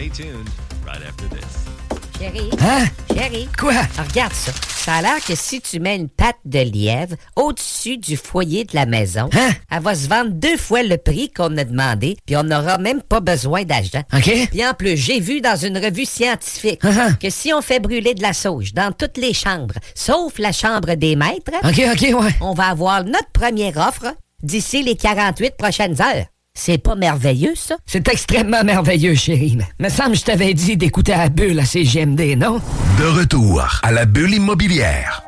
[2.19, 2.49] Chérie.
[2.59, 2.85] Hein?
[3.15, 3.47] Chérie.
[3.57, 3.71] Quoi?
[4.09, 4.51] Regarde ça.
[4.67, 8.75] Ça a l'air que si tu mets une patte de lièvre au-dessus du foyer de
[8.75, 9.51] la maison, Hein?
[9.71, 13.01] elle va se vendre deux fois le prix qu'on a demandé, puis on n'aura même
[13.01, 14.03] pas besoin d'argent.
[14.13, 14.49] OK?
[14.51, 17.17] Puis en plus, j'ai vu dans une revue scientifique Uh-huh.
[17.17, 20.95] que si on fait brûler de la sauge dans toutes les chambres, sauf la chambre
[20.95, 22.35] des maîtres, OK, OK, ouais.
[22.41, 26.25] on va avoir notre première offre d'ici les 48 prochaines heures.
[26.55, 27.77] C'est pas merveilleux, ça?
[27.87, 29.57] C'est extrêmement merveilleux, chérie.
[29.79, 32.61] Mais me semble que je t'avais dit d'écouter à la bulle à CGMD, non?
[32.99, 35.23] De retour à la bulle immobilière.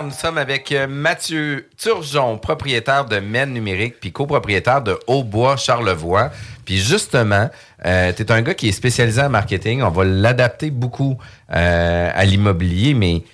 [0.00, 6.30] Nous sommes avec euh, Mathieu Turgeon, propriétaire de Men Numérique, puis copropriétaire de Hautbois Charlevoix.
[6.64, 7.50] Puis justement,
[7.84, 9.82] euh, tu es un gars qui est spécialisé en marketing.
[9.82, 11.18] On va l'adapter beaucoup
[11.52, 13.24] euh, à l'immobilier, mais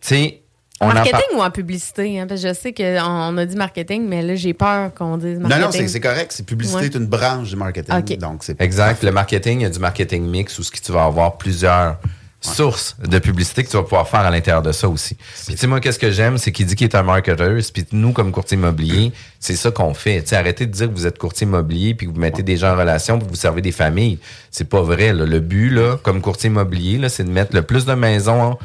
[0.00, 0.39] tu sais,
[0.80, 2.18] on en marketing par- ou en publicité?
[2.20, 2.26] hein?
[2.26, 5.38] Parce que je sais qu'on on a dit marketing, mais là, j'ai peur qu'on dise
[5.38, 5.64] Non, marketing.
[5.66, 6.32] non, c'est c'est correct.
[6.34, 6.86] C'est publicité Ouais.
[6.86, 8.18] est une branche du marketing.
[8.18, 9.02] Donc, c'est Exact.
[9.02, 11.96] Le marketing, il y a du marketing mix où ce que tu vas avoir plusieurs
[12.42, 15.14] sources de publicité que tu vas pouvoir faire à l'intérieur de ça aussi.
[15.14, 17.50] Puis tu sais, moi, qu'est-ce que j'aime, c'est qu'il dit qu'il est un marketeur.
[17.74, 20.22] Puis nous, comme courtier immobilier, c'est ça qu'on fait.
[20.22, 22.56] Tu sais, arrêtez de dire que vous êtes courtier immobilier puis que vous mettez des
[22.56, 24.18] gens en relation puis que vous servez des familles.
[24.50, 25.12] C'est pas vrai.
[25.12, 25.26] là.
[25.26, 28.56] Le but, là, comme courtier immobilier, là, c'est de mettre le plus de maisons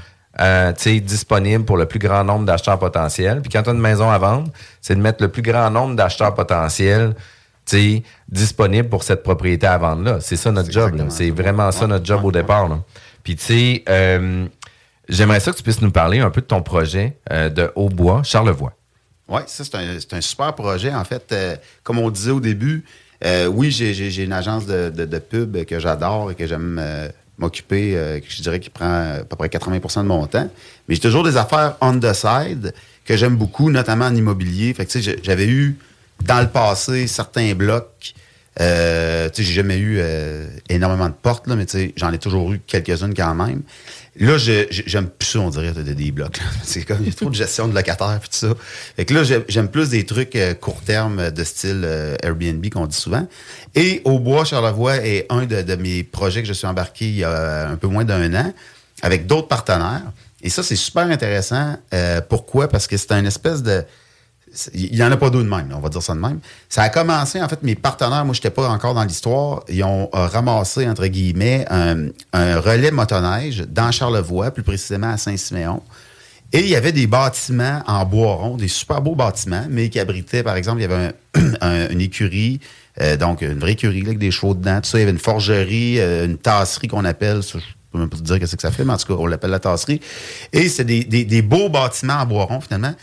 [0.42, 0.72] euh,
[1.02, 3.42] disponibles pour le plus grand nombre d'acheteurs potentiels.
[3.42, 4.50] Puis quand tu as une maison à vendre,
[4.82, 7.14] c'est de mettre le plus grand nombre d'acheteurs potentiels
[8.30, 10.20] disponible pour cette propriété à vendre-là.
[10.22, 10.96] C'est ça notre job.
[10.96, 11.06] là.
[11.10, 12.68] C'est vraiment ça notre job au départ.
[12.70, 12.80] là.
[13.24, 14.46] Puis, tu sais, euh,
[15.10, 18.22] j'aimerais ça que tu puisses nous parler un peu de ton projet euh, de Hautbois,
[18.24, 18.74] Charlevoix.
[19.28, 20.94] Oui, ça, c'est un, un super projet.
[20.94, 22.86] En fait, euh, comme on disait au début,
[23.26, 26.78] euh, oui, j'ai- une agence de, de- de pub que j'adore et que j'aime
[27.38, 30.50] m'occuper, euh, je dirais qui prend à peu près 80% de mon temps.
[30.88, 34.74] Mais j'ai toujours des affaires on the side que j'aime beaucoup, notamment en immobilier.
[34.74, 35.78] Fait que, tu sais, j'avais eu
[36.24, 38.14] dans le passé certains blocs.
[38.62, 42.12] Euh, tu sais, j'ai jamais eu euh, énormément de portes, là, mais tu sais, j'en
[42.14, 43.64] ai toujours eu quelques-unes quand même.
[44.18, 46.40] Là, j'aime plus ça, on dirait, de- des blocs.
[46.64, 48.54] C'est comme, il y a trop de gestion de locataires puis tout ça.
[48.96, 52.16] Fait que là, j'ai- j'aime plus des trucs euh, court terme euh, de style euh,
[52.24, 53.28] Airbnb qu'on dit souvent.
[53.76, 57.16] Et Au Bois Charlevoix est un de, de mes projets que je suis embarqué il
[57.18, 58.54] y a un peu moins d'un an
[59.02, 60.04] avec d'autres partenaires.
[60.42, 61.76] Et ça, c'est super intéressant.
[61.94, 62.70] Euh, pourquoi?
[62.70, 63.84] Parce que c'est un espèce de...
[64.74, 66.40] Il n'y en a pas deux de même, on va dire ça de même.
[66.70, 69.84] Ça a commencé, en fait, mes partenaires, moi, je n'étais pas encore dans l'histoire, ils
[69.84, 75.82] ont euh, ramassé, entre guillemets, un, un relais motoneige dans Charlevoix, plus précisément à Saint-Siméon.
[76.54, 80.00] Et il y avait des bâtiments en bois rond, des super beaux bâtiments, mais qui
[80.00, 82.60] abritaient, par exemple, il y avait un- un- une écurie,
[83.02, 84.98] euh, donc une vraie écurie avec des chevaux dedans, tout ça.
[84.98, 88.18] Il y avait une forgerie, euh, une tasserie qu'on appelle, ça, je peux même pas
[88.18, 90.00] te dire qu'est-ce que ça fait, mais en tout cas, on l'appelle la tasserie.
[90.54, 92.94] Et c'est des, des- des beaux bâtiments en bois rond, finalement.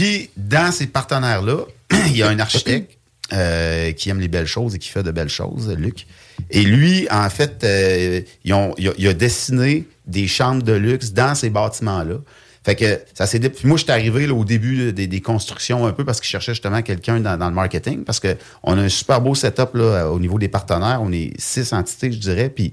[0.00, 1.66] Puis, dans ces partenaires-là,
[2.06, 2.96] il y a un architecte
[3.34, 6.06] euh, qui aime les belles choses et qui fait de belles choses, Luc.
[6.48, 12.14] Et lui, en fait, euh, il, a, dessiné des chambres de luxe dans ces bâtiments-là.
[12.64, 13.40] Fait que ça s'est.
[13.40, 16.80] puis Moi, je suis arrivé au début des, constructions un peu parce qu'il cherchait justement
[16.80, 18.04] quelqu'un dans, le marketing.
[18.04, 21.00] Parce que on a un super beau setup là, au niveau des partenaires.
[21.02, 22.48] On est six entités, je dirais.
[22.48, 22.72] Puis,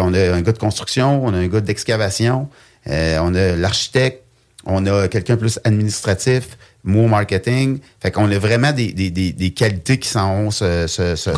[0.00, 2.48] on a un gars de construction, on a un gars d'excavation,
[2.88, 4.24] euh, on a l'architecte,
[4.66, 7.78] on a quelqu'un plus administratif, moi au marketing.
[8.00, 11.30] Fait qu'on a vraiment des, des, des, des qualités qui sont se, se, se-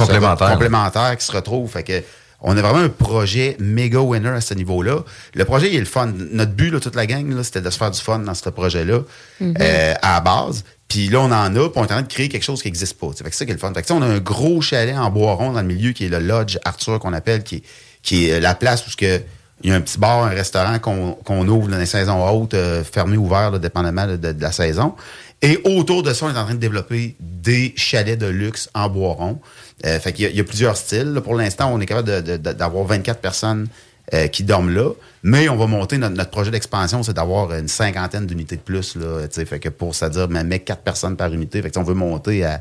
[0.53, 1.17] Complémentaires.
[1.17, 1.71] qui se retrouvent.
[1.71, 2.03] Fait que
[2.45, 5.05] on a vraiment un projet méga winner à ce niveau-là.
[5.35, 6.13] Le projet, il est le fun.
[6.33, 8.49] Notre but, là, toute la gang, là, c'était de se faire du fun dans ce
[8.51, 9.03] projet-là
[9.61, 10.65] euh, à la base.
[10.89, 12.67] Puis là, on en a, puis on est en train de créer quelque chose qui
[12.69, 13.07] n'existe pas.
[13.17, 13.73] Fait que c'est ça qui est le fun.
[13.73, 16.09] Fait que, on a un gros chalet en bois rond dans le milieu qui est
[16.09, 17.63] le Lodge Arthur qu'on appelle, qui est,
[18.03, 19.21] qui est la place où ce que
[19.63, 22.55] il y a un petit bar, un restaurant qu'on qu'on ouvre dans les saisons hautes,
[22.55, 24.95] euh, fermé, ouvert, là, dépendamment de, la saison.
[25.41, 28.89] Et autour de ça, on est en train de développer des chalets de luxe en
[28.89, 29.41] bois rond.
[29.85, 31.13] Euh, fait qu'il y, a- il y a plusieurs styles.
[31.15, 31.21] là.
[31.21, 33.67] Pour l'instant, on est capable d'avoir 24 personnes
[34.15, 34.91] euh, qui dorment là.
[35.25, 38.97] Mais on va monter notre, projet d'expansion, c'est d'avoir une cinquantaine d'unités de plus.
[38.97, 41.63] Là, fait que pour c'est-à-dire même mettre 4 personnes par unité.
[41.63, 42.61] Fait que on veut monter à-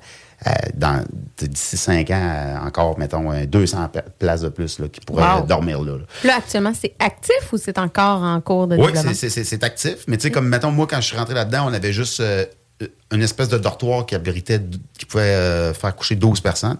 [0.75, 1.03] dans
[1.37, 5.39] d'ici 5 ans à encore, mettons, un 200 pa- places de plus là, qui pourraient
[5.39, 5.45] Wow.
[5.45, 5.93] dormir là.
[5.97, 6.03] là.
[6.23, 9.11] Là, actuellement, c'est actif ou c'est encore en cours de Oui, développement?
[9.13, 9.97] c'est- c'est c'est- c'est actif.
[10.07, 12.45] Mais tu sais, comme, mettons, moi, quand je suis rentré là-dedans, on avait juste euh,
[13.11, 14.59] une espèce de dortoir qui abritait,
[14.97, 16.77] qui pouvait euh, faire coucher 12 personnes.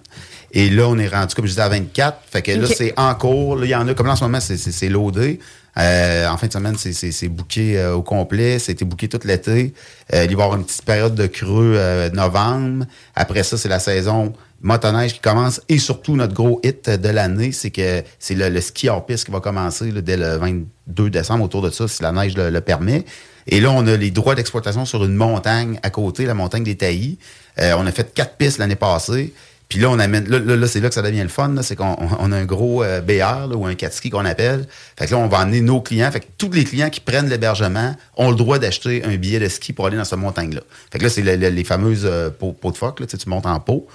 [0.52, 2.18] Et là, on est rendu, comme je disais, à 24.
[2.30, 3.56] Fait que là, c'est en cours.
[3.58, 5.40] Là, il y en a, comme là, en ce moment, c'est- c'est c'est loadé.
[5.78, 8.60] Euh, en fin de semaine, c'est- booké euh, au complet.
[8.60, 9.74] C'était booké tout l'été.
[10.14, 12.86] Euh, il va y avoir une petite période de creux euh, novembre.
[13.16, 15.62] Après ça, c'est la saison motoneige qui commence.
[15.70, 19.32] Et surtout, notre gros hit de l'année, c'est que c'est le, ski hors piste qui
[19.32, 23.06] va commencer dès le 22 décembre, autour de ça, si la neige le, le permet.
[23.48, 26.76] Et là, on a les droits d'exploitation sur une montagne à côté, la montagne des
[26.76, 27.18] Taillis.
[27.60, 29.34] Euh, on a fait quatre pistes l'année passée.
[29.72, 30.28] Puis là, on amène.
[30.28, 31.56] Là, là, là, c'est là que ça devient le fun.
[31.62, 34.68] C'est qu'on on- a un gros euh, BR ou un 4 ski qu'on appelle.
[35.00, 36.12] Fait que là, on va emmener nos clients.
[36.12, 39.48] Fait que tous les clients qui prennent l'hébergement ont le droit d'acheter un billet de
[39.48, 40.60] ski pour aller dans cette montagne-là.
[40.92, 43.00] Fait que là, c'est le- le- les fameuses euh, pots, de phoque.
[43.00, 43.88] Là, tu tu montes en pot.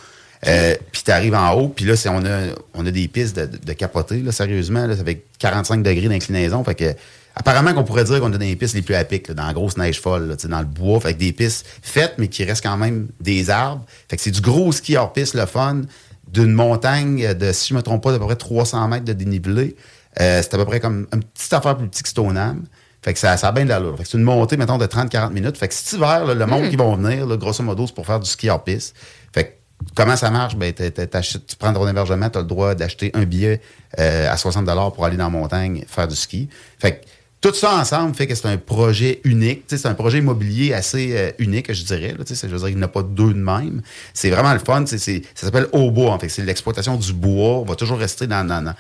[0.46, 3.44] Euh, puis tu arrives en haut, puis là, on, a, on a des pistes de,
[3.44, 6.64] de, de capoter, là, sérieusement, là, avec 45 degrés d'inclinaison.
[6.64, 6.94] Fait que,
[7.36, 9.52] apparemment qu'on pourrait dire qu'on a des pistes les plus à pic, là, dans la
[9.52, 12.64] grosse neige folle, là, dans le bois, fait que des pistes faites, mais qui restent
[12.64, 13.84] quand même des arbres.
[14.08, 15.82] Fait que c'est du gros ski hors piste, le fun,
[16.26, 19.76] d'une montagne de, si je me trompe pas, d'à peu près 300 mètres de dénivelé.
[20.20, 22.64] Euh, c'est à peu près comme une petite affaire plus petite que Stoneham.
[23.02, 23.96] Fait que ça, ça a bien de l'allure.
[23.96, 25.56] Fait que c'est une montée, mettons, de 30-40 minutes.
[25.58, 26.70] Fait que cet hiver, là, le monde Hmm.
[26.70, 28.96] qui va venir, là, grosso modo, c'est pour faire du ski hors piste.
[29.32, 29.50] Fait que
[29.94, 30.56] comment ça marche?
[30.56, 33.60] Ben, tu prends ton hébergement, tu as le droit d'acheter un billet
[34.00, 36.48] euh, à 60 pour aller dans la montagne faire du ski.
[36.80, 37.06] Fait que
[37.40, 39.64] tout ça ensemble fait que c'est un projet unique.
[39.68, 42.14] C'est un projet immobilier assez euh, unique, je dirais.
[42.18, 42.24] là.
[42.28, 43.82] Je veux dire, il n'y en a pas deux de même.
[44.14, 44.84] C'est vraiment le fun.
[44.86, 46.12] c'est- Ça s'appelle au bois.
[46.12, 47.58] En fait, c'est l'exploitation du bois.
[47.60, 48.44] On va toujours rester dans.
[48.46, 48.74] dans, dans-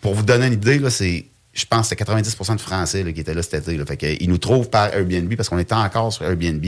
[0.00, 1.26] pour vous donner une idée, c'est.
[1.52, 3.76] Je pense que c'est 90% de Français là, qui étaient là cet été.
[3.76, 3.84] Là.
[3.84, 6.64] Fait que, ils nous trouvent par Airbnb parce qu'on est encore sur Airbnb.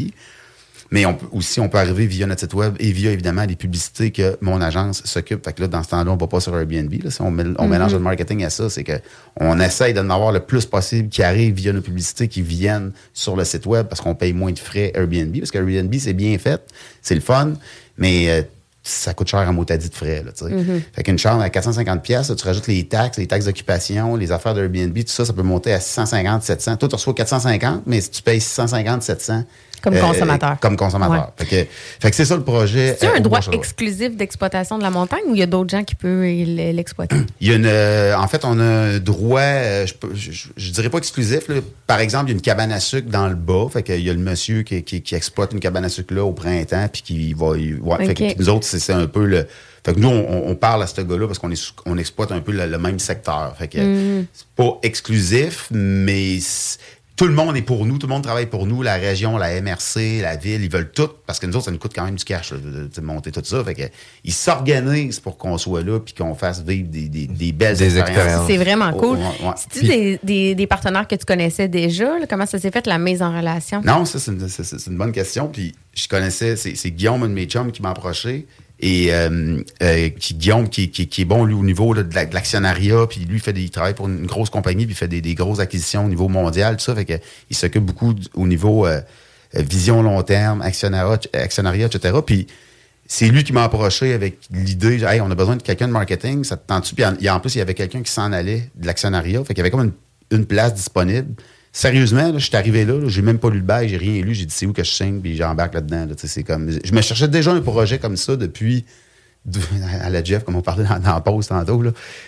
[0.93, 3.57] Mais on peut, aussi, on peut arriver via notre site web et via, évidemment, les
[3.57, 5.43] publicités que mon agence s'occupe.
[5.43, 6.93] Fait que là, dans ce temps-là, on va pas sur Airbnb.
[7.03, 7.11] Là.
[7.11, 8.93] Si on, mélange le marketing à ça, c'est que
[9.41, 13.37] on essaye d'en avoir le plus possible qui arrive via nos publicités qui viennent sur
[13.37, 15.37] le site web parce qu'on paye moins de frais Airbnb.
[15.39, 16.63] Parce que Airbnb, c'est bien fait,
[17.01, 17.55] c'est le fun,
[17.97, 18.43] mais euh,
[18.83, 20.23] ça coûte cher à motadie de frais.
[20.23, 20.49] Là.
[20.49, 20.83] Mhm.
[20.93, 24.55] Fait qu'une chambre à 450 pièces, tu rajoutes les taxes, les taxes d'occupation, les affaires
[24.55, 26.77] d'Airbnb, tout ça, ça peut monter à 650, 700.
[26.77, 29.45] Toi, tu reçois 450, mais si tu payes 650, 700.
[29.83, 30.57] Comme consommateur.
[30.61, 31.33] Comme consommateur.
[31.37, 32.97] Fait que, fait que c'est ça le projet.
[32.99, 35.71] C'est euh, un au droit exclusif d'exploitation de la montagne ou il y a d'autres
[35.71, 37.17] gens qui peuvent l'exploiter?
[37.41, 40.89] Il y a une, euh, en fait, on a un droit, euh, je, je, dirais
[40.91, 41.49] pas exclusif.
[41.49, 41.57] là.
[41.87, 43.67] Par exemple, il y a une cabane à sucre dans le bas.
[43.73, 46.25] Fait qu'il y a le monsieur qui, qui- qui exploite une cabane à sucre là
[46.25, 47.49] au printemps, puis qui va.
[47.51, 49.47] ouais, fait que nous autres, c'est c'est un peu le.
[49.85, 52.39] Fait que nous, on, on parle à ce gars-là parce qu'on est, on exploite un
[52.41, 53.55] peu le, le même secteur.
[53.59, 54.27] Fait que Mhm.
[54.33, 56.79] c'est pas exclusif, mais c'est-
[57.23, 59.61] tout le monde est pour nous, tout le monde travaille pour nous, la région, la
[59.61, 62.17] MRC, la ville, ils veulent tout, parce que nous autres, ça nous coûte quand même
[62.17, 63.63] du cash là, de, de- de monter tout ça.
[63.63, 63.83] Fait que,
[64.25, 67.97] ils s'organisent pour qu'on soit là puis qu'on fasse vivre des, des- des belles Des
[67.97, 68.49] expériences.
[68.49, 69.19] C'est vraiment cool.
[69.21, 69.55] Oh, ouais, ouais.
[69.57, 72.19] C'est-tu des, des- des partenaires que tu connaissais déjà?
[72.19, 72.27] là?
[72.29, 73.81] Comment ça s'est fait, la mise en relation?
[73.85, 74.45] Non, ça, c'est une,
[74.89, 75.47] une bonne question.
[75.47, 78.49] Puis je connaissais, c'est c'est Guillaume, un de mes chums, qui m'a approché.
[78.85, 83.07] Et euh, euh, Guillaume, qui, qui- est bon, lui, au niveau de la- de l'actionnariat,
[83.09, 85.35] puis lui, fait des, il travaille pour une grosse compagnie, puis il fait des, des
[85.37, 86.95] grosses acquisitions au niveau mondial, tout ça.
[86.95, 89.01] Fait il s'occupe beaucoup au niveau euh,
[89.55, 92.19] vision long terme, actionnariat, actionnariat etc.
[92.27, 92.49] Puis
[93.07, 96.43] c'est lui qui m'a approché avec l'idée, hey, on a besoin de quelqu'un de marketing,
[96.45, 96.95] ça te tente-tu?
[96.95, 99.45] Puis en, en plus, il y avait quelqu'un qui s'en allait de l'actionnariat.
[99.45, 99.93] Fait qu'il y avait comme
[100.33, 101.35] une place disponible.
[101.75, 104.35] Sérieusement, je suis arrivé là, là, j'ai même pas lu le bail, j'ai rien lu,
[104.35, 106.05] j'ai dit c'est où que je signe, puis j'embarque là-dedans.
[106.07, 106.15] là.
[106.15, 108.85] Tu c'est comme, je me cherchais déjà un projet comme ça depuis
[110.03, 111.83] à la Jeff, comme on parlait dans, dans la pause tantôt.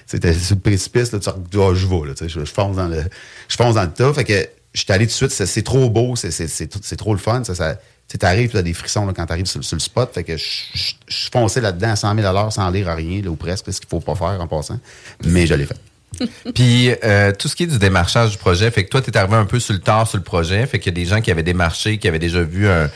[0.07, 3.03] C'était sur le précipice, là, tu Ah, je vais, tu je, je fonce dans le,
[3.49, 4.15] je fonce dans le tas.
[4.15, 7.45] Fait que j'étais allé tout de suite, c'est, trop beau, c'est, trop le fun.
[7.45, 9.81] Ça, ça, tu sais, t'arrives, tu as des frissons là, quand t'arrives sur, sur le
[9.81, 10.11] spot.
[10.15, 13.29] Fait que je, je, je fonçais là-dedans à 100 000 sans lire à rien, là,
[13.29, 14.81] ou presque, ce qu'il faut pas faire en passant.
[15.25, 15.79] Mais je l'ai fait.
[16.55, 19.17] Puis euh, tout ce qui est du démarchage du projet, fait que toi, tu es
[19.17, 21.21] arrivé un peu sur le tard sur le projet, fait qu'il y a des gens
[21.21, 22.89] qui avaient démarché, qui avaient déjà vu un,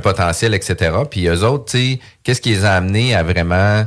[0.00, 0.92] potentiel, etc.
[1.10, 3.86] Puis eux autres, tu sais, qu'est-ce qui les a amenés à vraiment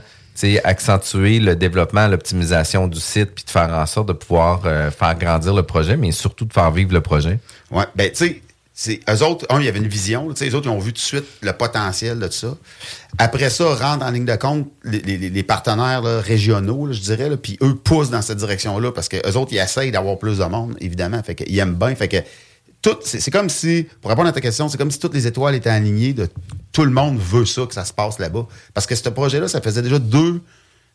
[0.64, 5.16] accentuer le développement, l'optimisation du site, puis de faire en sorte de pouvoir euh, faire
[5.16, 7.40] grandir le projet, mais surtout de faire vivre le projet?
[7.72, 8.42] Ouais, ben, tu sais,
[8.76, 10.94] c'est, eux autres, un, il y avait une vision, tu les autres, ils ont vu
[10.94, 12.58] tout de suite le potentiel de ça.
[13.20, 17.76] Après ça, rentrent en ligne de compte les, partenaires là, régionaux, je dirais, puis eux
[17.76, 21.22] poussent dans cette direction-là parce que eux autres, ils essayent d'avoir plus de monde, évidemment,
[21.22, 22.18] fait qu'ils aiment bien, fait que
[22.82, 25.56] tout, c'est comme si, pour répondre à ta question, c'est comme si toutes les étoiles
[25.56, 26.28] étaient alignées de
[26.74, 28.46] tout le monde veut ça, que ça se passe là-bas.
[28.74, 30.42] Parce que ce projet-là, ça faisait déjà deux,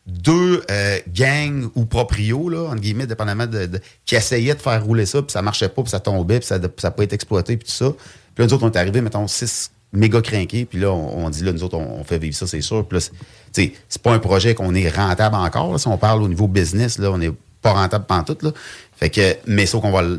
[0.08, 4.82] deux euh, gangs ou proprios, là, entre guillemets, dépendamment de, de- qui essayaient de faire
[4.82, 7.56] rouler ça, puis ça marchait pas, puis ça tombait, puis ça n'a pas été exploité,
[7.56, 7.92] puis tout ça.
[8.34, 11.30] Puis là, nous autres, on est arrivés, mettons, six méga crinqués, puis là, on, on
[11.30, 12.86] dit, là, nous autres, on, on fait vivre ça, c'est sûr.
[12.86, 13.10] Puis là, c'est-
[13.52, 16.28] tu sais, c'est pas un projet qu'on est rentable encore, là, si on parle au
[16.28, 18.52] niveau business, là, on n'est pas rentable pantoute, là.
[18.96, 20.18] Fait que, mais sauf qu'on va, le-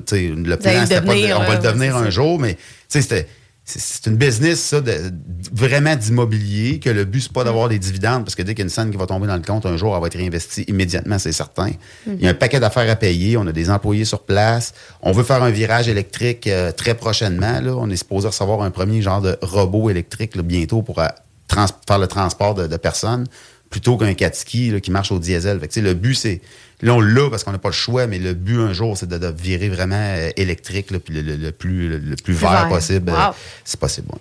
[0.58, 2.10] plan, c'était pas on va le devenir un ça.
[2.12, 3.28] jour, mais, tu sais, c'était,
[3.70, 4.94] c'est- une business, ça, de,
[5.54, 8.64] vraiment d'immobilier, que le but, c'est pas d'avoir des dividendes, parce que dès qu'il y
[8.64, 10.64] a une scène qui va tomber dans le compte, un jour, elle va être réinvestie
[10.68, 11.70] immédiatement, c'est certain.
[12.08, 15.12] Il y a un paquet d'affaires à payer, on a des employés sur place, on
[15.12, 17.76] veut faire un virage électrique euh, très prochainement, là.
[17.76, 21.08] On est supposé recevoir un premier genre de robot électrique, là, bientôt, pour euh,
[21.88, 23.28] faire le transport de, personnes,
[23.70, 25.60] plutôt qu'un Katsuki, là, qui marche au diesel.
[25.60, 26.42] Fait que, le but, c'est,
[26.82, 29.08] là, on l'a parce qu'on n'a pas le choix, mais le but, un jour, c'est
[29.10, 32.34] de, de virer vraiment euh, électrique, là, puis le, le- le plus, le, le plus
[32.34, 32.70] vert, vert.
[32.70, 33.12] possible.
[33.12, 33.34] Wow.
[33.66, 34.20] C'est possible, ouais.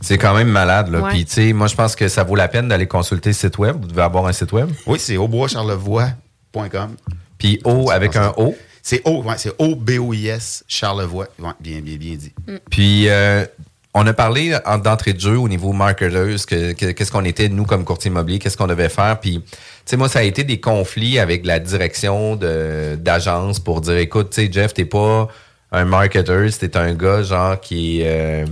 [0.00, 1.00] C'est quand même malade, là.
[1.02, 1.10] Ouais.
[1.10, 3.58] Puis, tu sais, moi, je pense que ça vaut la peine d'aller consulter le site
[3.58, 3.76] web.
[3.80, 4.68] Vous devez avoir un site web.
[4.86, 6.96] Oui, c'est auboischarlevoix.com.
[7.38, 8.54] Puis, O avec un O?
[8.82, 11.28] C'est O, ouais, c'est O-B-O-I-S, Charlevoix.
[11.38, 12.32] Ouais, bien, bien, bien dit.
[12.70, 13.46] Puis, euh,
[13.94, 17.48] on a parlé en- d'entrée de jeu au niveau marketers, que- que- qu'est-ce qu'on était,
[17.48, 19.20] nous, comme courtier immobilier, qu'est-ce qu'on devait faire.
[19.20, 19.42] Puis,
[19.86, 24.46] sais, moi, ça a été des conflits avec la direction d'agence pour dire, écoute, tu
[24.46, 25.28] sais, Jeff, t'es pas
[25.72, 28.06] un marketer, t'es un gars, genre, qui est...
[28.06, 28.46] euh,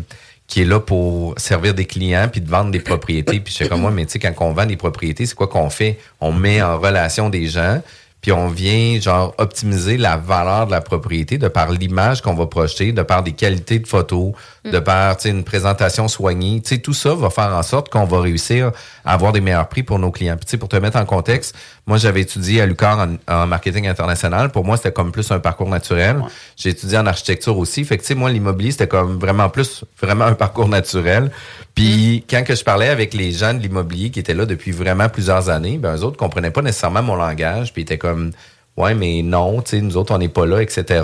[0.48, 3.40] qui est là pour servir des clients puis de vendre des propriétés.
[3.40, 5.48] Puis je sais comme moi, mais tu sais, quand on vend des propriétés, c'est quoi
[5.48, 5.98] qu'on fait?
[6.20, 7.80] On met en relation des gens,
[8.20, 12.44] puis on vient, genre, optimiser la valeur de la propriété de par l'image qu'on va
[12.44, 14.32] projeter, de par des qualités de photos,
[14.64, 16.60] de par, une présentation soignée.
[16.62, 18.70] Tu sais, tout ça va faire en sorte qu'on va réussir
[19.04, 20.36] à avoir des meilleurs prix pour nos clients.
[20.36, 23.46] Puis, tu sais, pour te mettre en contexte, moi, j'avais étudié à l'UQAR en, en
[23.46, 24.50] marketing international.
[24.50, 26.22] Pour moi, c'était comme plus un parcours naturel.
[26.56, 27.84] J'ai étudié en architecture aussi.
[27.84, 31.32] Fait que, tu sais, moi, l'immobilier, c'était comme vraiment plus, vraiment un parcours naturel.
[31.74, 35.08] Puis, quand que je parlais avec les gens de l'immobilier qui étaient là depuis vraiment
[35.08, 37.72] plusieurs années, ben, eux autres comprenaient pas nécessairement mon langage.
[37.72, 38.30] Puis, ils étaient comme,
[38.76, 41.02] ouais, mais non, tu sais, nous autres, on n'est pas là, etc.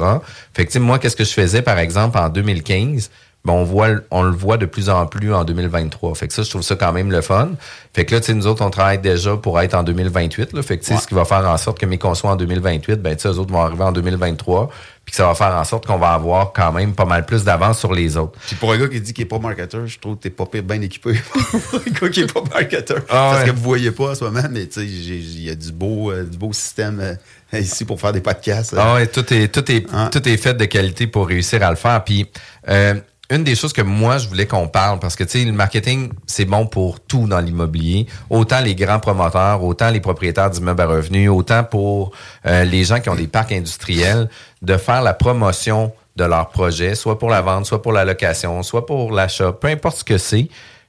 [0.54, 3.10] Fait que, moi, qu'est-ce que je faisais, par exemple, en 2015?
[3.44, 6.14] Ben, on voit, on le voit de plus en plus en 2023.
[6.16, 7.50] Fait que ça, je trouve ça quand même le fun.
[7.94, 10.62] Fait que là, tu sais, nous autres, on travaille déjà pour être en 2028, là.
[10.62, 11.00] Fait que, tu sais, Ouais.
[11.00, 13.38] ce qui va faire en sorte que mes conçois en 2028, ben, tu sais, eux
[13.38, 14.68] autres vont arriver en 2023.
[15.04, 17.42] Puis que ça va faire en sorte qu'on va avoir quand même pas mal plus
[17.42, 18.38] d'avance sur les autres.
[18.46, 20.44] Puis pour un gars qui dit qu'il n'est pas marketeur, je trouve que t'es pas
[20.44, 22.98] pire bien équipé pour un gars qui n'est pas marketeur.
[23.08, 23.50] Ah Parce ouais.
[23.50, 26.10] que vous voyez pas en ce moment, mais tu sais, il y a du beau,
[26.10, 28.74] euh, du beau système euh, ici pour faire des podcasts.
[28.76, 30.10] Ah ouais, tout est, tout est, Hein?
[30.12, 32.04] tout est fait de qualité pour réussir à le faire.
[32.04, 32.26] Puis,
[32.68, 32.94] euh,
[33.30, 36.10] une des choses que moi, je voulais qu'on parle, parce que, tu sais, le marketing,
[36.26, 38.06] c'est bon pour tout dans l'immobilier.
[38.30, 42.12] Autant les grands promoteurs, autant les propriétaires d'immeubles à revenus, autant pour
[42.46, 44.30] euh, les gens qui ont des parcs industriels,
[44.62, 48.62] de faire la promotion de leur projet, soit pour la vente, soit pour la location,
[48.62, 50.48] soit pour l'achat, peu importe ce que c'est.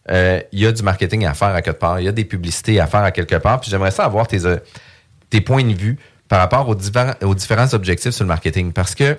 [0.09, 2.25] euh, Il y a du marketing à faire à quelque part, il y a des
[2.25, 3.59] publicités à faire à quelque part.
[3.59, 4.57] Puis j'aimerais ça avoir tes, euh,
[5.29, 5.99] tes points de vue
[6.29, 8.71] par rapport aux, divers- aux différents objectifs sur le marketing.
[8.71, 9.17] Parce que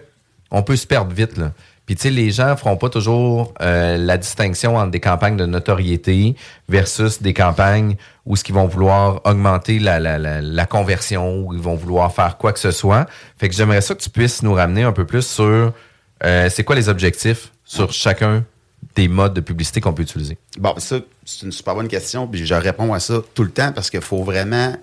[0.50, 1.36] on peut se perdre vite.
[1.36, 1.52] Là.
[1.90, 5.44] Puis tu sais, les gens feront pas toujours euh, la distinction entre des campagnes de
[5.44, 6.36] notoriété
[6.68, 12.14] versus des campagnes où ce qu'ils vont vouloir augmenter la, conversion, où ils vont vouloir
[12.14, 13.08] faire quoi que ce soit.
[13.38, 15.72] Fait que j'aimerais ça que tu puisses nous ramener un peu plus sur
[16.22, 18.44] euh, c'est quoi les objectifs sur chacun
[18.94, 20.38] des modes de publicité qu'on peut utiliser?
[20.60, 23.72] Bon, ça, c'est une super bonne question, puis je réponds à ça tout le temps
[23.72, 24.76] parce qu'il faut vraiment.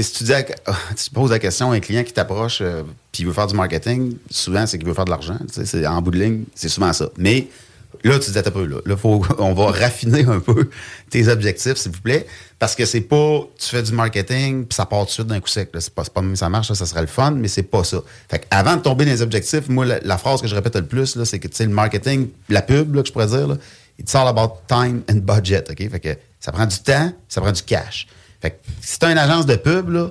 [0.00, 0.44] Si tu, dis à-
[1.14, 2.82] poses la question à un client qui t'approche euh,
[3.18, 5.38] il veut faire du marketing, souvent, c'est qu'il veut faire de l'argent.
[5.50, 7.10] C'est- en bout de ligne, c'est souvent ça.
[7.18, 7.48] Mais
[8.02, 10.70] là, tu dis à peu, là, là faut, on va raffiner un peu
[11.10, 12.26] tes objectifs, s'il vous plaît,
[12.58, 15.40] parce que c'est pas tu fais du marketing puis ça part tout de suite d'un
[15.40, 15.70] coup sec.
[15.78, 17.98] C'est pas, pas même ça marche, là, ça serait le fun, mais c'est pas ça.
[18.30, 21.22] Fait avant de tomber dans les objectifs, moi, la, phrase que je répète le plus,
[21.24, 23.56] c'est que le marketing, la pub, là, que je pourrais dire, là,
[23.98, 25.64] it's all about time and budget.
[25.70, 25.90] OK?
[25.90, 28.06] Fait que ça prend du temps, ça prend du cash.
[28.42, 30.10] Fait que si tu une agence de pub, là,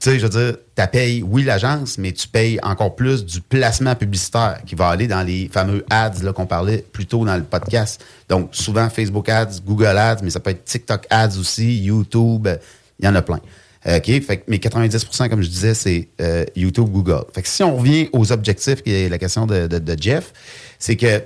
[0.00, 3.40] tu sais, je veux dire, tu payes, oui, l'agence, mais tu payes encore plus du
[3.40, 7.42] placement publicitaire qui va aller dans les fameux ads qu'on parlait plus tôt dans le
[7.42, 8.04] podcast.
[8.28, 12.48] Donc, souvent Facebook ads, Google ads, mais ça peut être TikTok ads aussi, YouTube,
[13.00, 13.40] il y en a plein.
[13.86, 14.04] Euh, OK?
[14.04, 17.24] Fait que, mais 90% comme je disais, c'est euh, YouTube, Google.
[17.34, 20.32] Fait que si on revient aux objectifs, qui est la question de, Jeff,
[20.78, 21.22] c'est que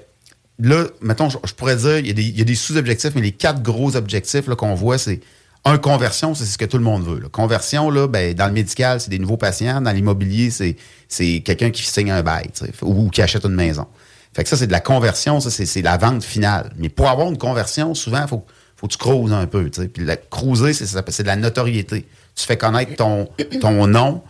[0.58, 3.96] là, mettons, je, pourrais dire, il y a des, des sous-objectifs, mais les quatre gros
[3.96, 5.20] objectifs qu'on voit, c'est
[5.64, 7.20] un, conversion, c'est ce que tout le monde veut.
[7.20, 7.28] là.
[7.30, 9.80] Conversion, là, ben, dans le médical, c'est des nouveaux patients.
[9.80, 13.86] Dans l'immobilier, c'est, quelqu'un qui signe un bail sais, ou, qui achète une maison.
[14.34, 16.72] Fait que ça, c'est de la conversion, ça, c'est, la vente finale.
[16.76, 18.44] Mais pour avoir une conversion, souvent, il faut,
[18.76, 19.70] faut que tu cruises un peu.
[19.70, 19.88] tu sais.
[19.88, 22.06] Puis la cruiser, c'est, de la notoriété.
[22.34, 23.28] Tu fais connaître ton,
[23.60, 24.22] ton nom,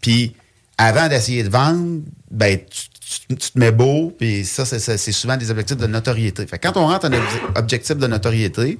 [0.00, 0.34] puis
[0.78, 2.88] avant d'essayer de vendre, ben, tu,
[3.28, 6.46] tu, te mets beau, puis ça, c'est- souvent des objectifs de notoriété.
[6.46, 8.78] Fait que quand on rentre un obje- objectif de notoriété,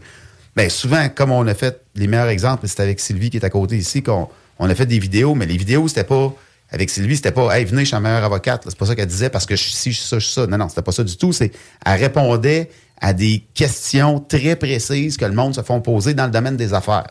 [0.56, 3.50] ben souvent, comme on a fait les meilleurs exemples, c'était avec Sylvie qui est à
[3.50, 4.28] côté ici, qu'on
[4.58, 6.34] on a fait des vidéos, mais les vidéos, c'était pas.
[6.72, 8.62] Avec Sylvie, c'était pas Hey, venez, je suis la meilleure avocate.
[8.68, 10.34] C'est pas ça qu'elle disait parce que je suis ci, je suis ça, je suis
[10.34, 10.46] ça.
[10.46, 11.32] Non, non, c'était pas ça du tout.
[11.32, 11.50] C'est
[11.84, 12.70] elle répondait
[13.00, 16.74] à des questions très précises que le monde se font poser dans le domaine des
[16.74, 17.06] affaires.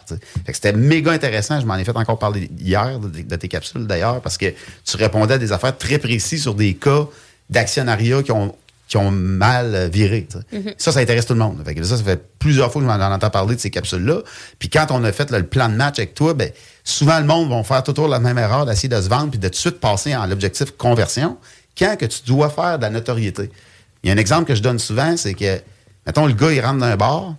[0.45, 1.59] c'était méga intéressant.
[1.59, 4.53] Je m'en ai fait encore parler hier de tes capsules d'ailleurs, parce que
[4.85, 7.07] tu répondais à des affaires très précises sur des cas
[7.49, 8.55] d'actionnariat qui ont,
[8.89, 10.27] qui ont mal viré.
[10.51, 10.73] Mhm.
[10.77, 11.61] Ça, ça intéresse tout le monde.
[11.63, 14.21] Fait que ça, ça fait plusieurs fois que je m'en entends parler de ces capsules-là.
[14.57, 16.51] Puis quand on a fait là, le plan de match avec toi, ben,
[16.83, 19.47] souvent le monde va faire toujours la même erreur d'essayer de se vendre puis de
[19.47, 21.37] tout de suite passer en l'objectif conversion
[21.77, 23.51] quand que tu dois faire de la notoriété?
[24.03, 25.59] Il y a un exemple que je donne souvent, c'est que,
[26.07, 27.35] mettons, le gars, il rentre dans un bar,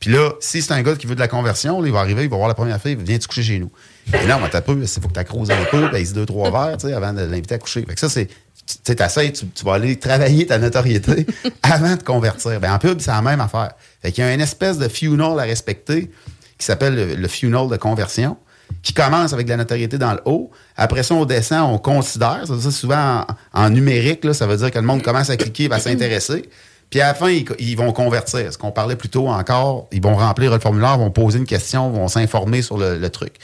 [0.00, 2.24] puis là, si c'est un gars qui veut de la conversion, là, il va arriver,
[2.24, 3.70] il va voir la première fille, il venir te coucher chez nous.
[4.12, 6.14] Et là, on va taper, il faut que tu accroses un peu, ben, il se
[6.14, 7.84] deux, trois verres, tu sais, avant de l'inviter à coucher.
[7.86, 8.28] Fait que ça, c'est,
[8.66, 11.26] tu sais, tu, tu vas aller travailler ta notoriété
[11.62, 12.60] avant de convertir.
[12.60, 13.72] Ben, en pub, c'est la même affaire.
[14.02, 16.10] Fait qu'il y a une espèce de funnel à respecter
[16.58, 18.36] qui s'appelle le, le funnel de conversion
[18.82, 20.50] qui commence avec de la notoriété dans le haut.
[20.76, 22.46] Après ça, on descend, on considère.
[22.46, 25.36] Ça, ça, souvent, en, en numérique, là, ça veut dire que le monde commence à
[25.36, 26.48] cliquer, va s'intéresser.
[26.90, 28.52] Puis à la fin, ils, ils vont convertir.
[28.52, 31.90] Ce qu'on parlait plus tôt encore, ils vont remplir le formulaire, vont poser une question,
[31.90, 33.34] vont s'informer sur le, le truc.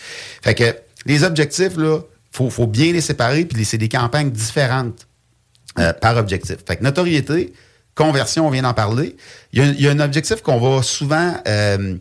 [0.42, 0.74] Fait que
[1.06, 2.00] les objectifs, là,
[2.30, 5.06] faut, faut bien les séparer, puis c'est des campagnes différentes
[5.78, 6.56] euh, par objectif.
[6.66, 7.52] Fait que notoriété,
[7.94, 9.16] conversion, on vient d'en parler.
[9.52, 11.96] Il y a, un objectif qu'on va souvent euh,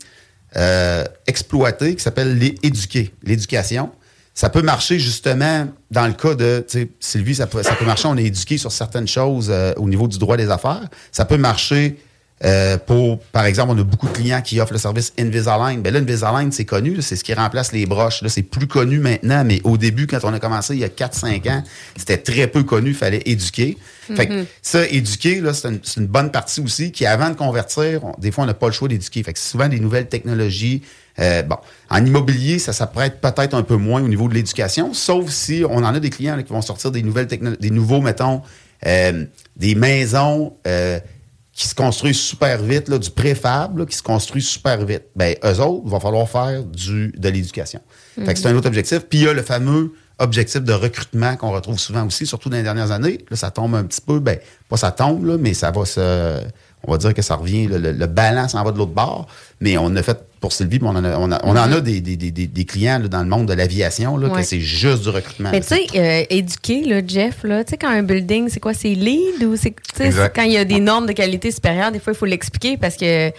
[0.56, 3.92] euh, exploiter qui s'appelle les éduquer, l'éducation.
[4.34, 6.66] Ça peut marcher justement dans le cas de,
[7.00, 10.18] Sylvie, ça peut, ça peut marcher, on est éduqué sur certaines choses au niveau du
[10.18, 10.88] droit des affaires.
[11.12, 12.00] Ça peut marcher
[12.46, 15.82] euh, pour, par exemple, on a beaucoup de clients qui offrent le service Invisalign.
[15.82, 18.22] Ben là, Invisalign, c'est connu, c'est ce qui remplace les broches.
[18.22, 20.90] Là, c'est plus connu maintenant, mais au début, quand on a commencé il y a
[20.90, 21.64] 4-5 ans,
[21.98, 23.78] c'était très peu connu, il fallait éduquer.
[24.16, 24.46] Fait que Mhm.
[24.62, 25.68] ça, éduquer, là, c'est
[25.98, 28.74] une, bonne partie aussi qui, avant de convertir, on- des fois, on n'a pas le
[28.74, 29.22] choix d'éduquer.
[29.22, 30.82] Fait que c'est souvent des nouvelles technologies.
[31.20, 31.58] Euh, bon,
[31.90, 35.78] en immobilier, ça s'apprête peut-être un peu moins au niveau de l'éducation, sauf si on
[35.84, 38.42] en a des clients là, qui vont sortir des nouvelles technologies, des nouveaux, mettons,
[38.88, 39.26] euh,
[39.58, 41.00] des maisons euh,
[41.60, 45.04] qui se construisent super vite, là, du préfab, là, qui se construit super vite.
[45.18, 47.82] Ben, eux autres, il va falloir faire du, de l'éducation.
[48.16, 49.00] Fait que c'est un autre objectif.
[49.00, 52.56] Puis il y a le fameux objectif de recrutement qu'on retrouve souvent aussi, surtout dans
[52.56, 53.26] les dernières années.
[53.30, 54.40] Là, ça tombe un petit peu, ben,
[54.70, 56.40] pas ça tombe, là, mais ça va se.
[56.88, 59.28] On va dire que ça revient, le, le, le balance en va de l'autre bord.
[59.60, 62.00] Mais on a fait pour Sylvie, on en a, on a- on en a des,
[62.00, 64.40] des, des, des- des clients là, dans le monde de l'aviation, là, Ouais.
[64.42, 65.50] que c'est juste du recrutement.
[65.52, 68.74] Mais tu sais, euh, éduquer, là, Jeff, là, tu sais, quand un building, c'est quoi?
[68.74, 69.74] C'est lead ou c'est
[70.34, 72.96] Quand il y a des normes de qualité supérieure, des fois, il faut l'expliquer parce
[72.96, 73.32] que.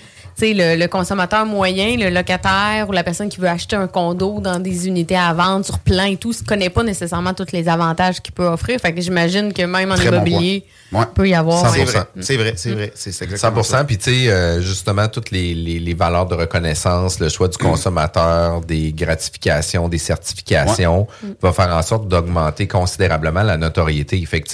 [0.43, 4.59] Le, le consommateur moyen, le locataire ou la personne qui veut acheter un condo dans
[4.59, 8.21] des unités à vendre sur plan et tout, ne connaît pas nécessairement tous les avantages
[8.21, 8.81] qu'il peut offrir.
[8.81, 10.65] Fait que j'imagine que même en Très immobilier.
[10.93, 11.03] Ouais.
[11.03, 11.71] il peut y avoir.
[11.73, 12.93] C'est vrai, c'est vrai, c'est vrai.
[12.95, 17.21] C'est exactement 100 Puis, tu sais, euh, justement, toutes les, les, les valeurs de reconnaissance,
[17.21, 21.35] le choix du consommateur, des gratifications, des certifications, Ouais.
[21.43, 24.25] va faire en sorte d'augmenter considérablement la notoriété.
[24.27, 24.49] Fait que,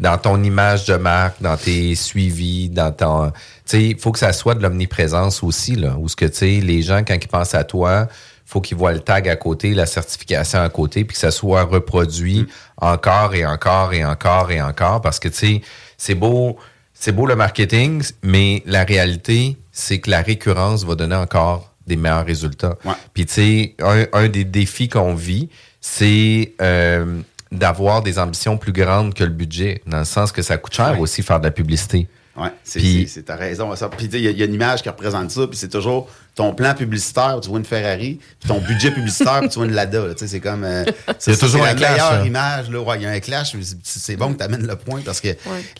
[0.00, 3.32] dans ton image de marque, dans tes suivis, dans ton...
[3.72, 5.96] Il faut que ça soit de l'omniprésence aussi, là.
[5.98, 8.08] Où ce que, tu sais, les gens, quand ils pensent à toi,
[8.46, 11.64] faut qu'ils voient le tag à côté, la certification à côté, puis que ça soit
[11.64, 12.46] reproduit
[12.78, 15.60] encore et encore et encore et encore, parce que, tu sais,
[15.98, 16.56] c'est beau,
[16.94, 21.96] c'est beau le marketing, mais la réalité, c'est que la récurrence va donner encore des
[21.96, 22.76] meilleurs résultats.
[23.12, 25.48] Puis, tu sais, un, un des défis qu'on vit,
[25.80, 27.20] c'est euh,
[27.52, 30.92] d'avoir des ambitions plus grandes que le budget, dans le sens que ça coûte cher
[30.92, 30.98] Ouais.
[31.00, 32.08] aussi faire de la publicité.
[32.38, 33.74] Ouais, c'est, Puis- c'est, c'est- t'as raison.
[33.76, 33.88] Ça.
[33.88, 35.56] Puis tu sais, il y, a- il y a une image qui représente ça, puis
[35.58, 39.56] c'est toujours ton plan publicitaire, tu vois une Ferrari, puis ton budget publicitaire, puis tu
[39.58, 40.06] vois une Lada.
[40.06, 40.14] là.
[40.14, 40.62] Tu sais, c'est comme.
[40.62, 40.84] euh,
[41.26, 42.26] Il y a toujours c'est un la clash, meilleure là.
[42.26, 42.70] image.
[42.70, 42.80] Là.
[42.80, 43.54] Ouais, il y a un clash.
[43.54, 45.28] mais c'est, c'est bon que tu amènes le point parce que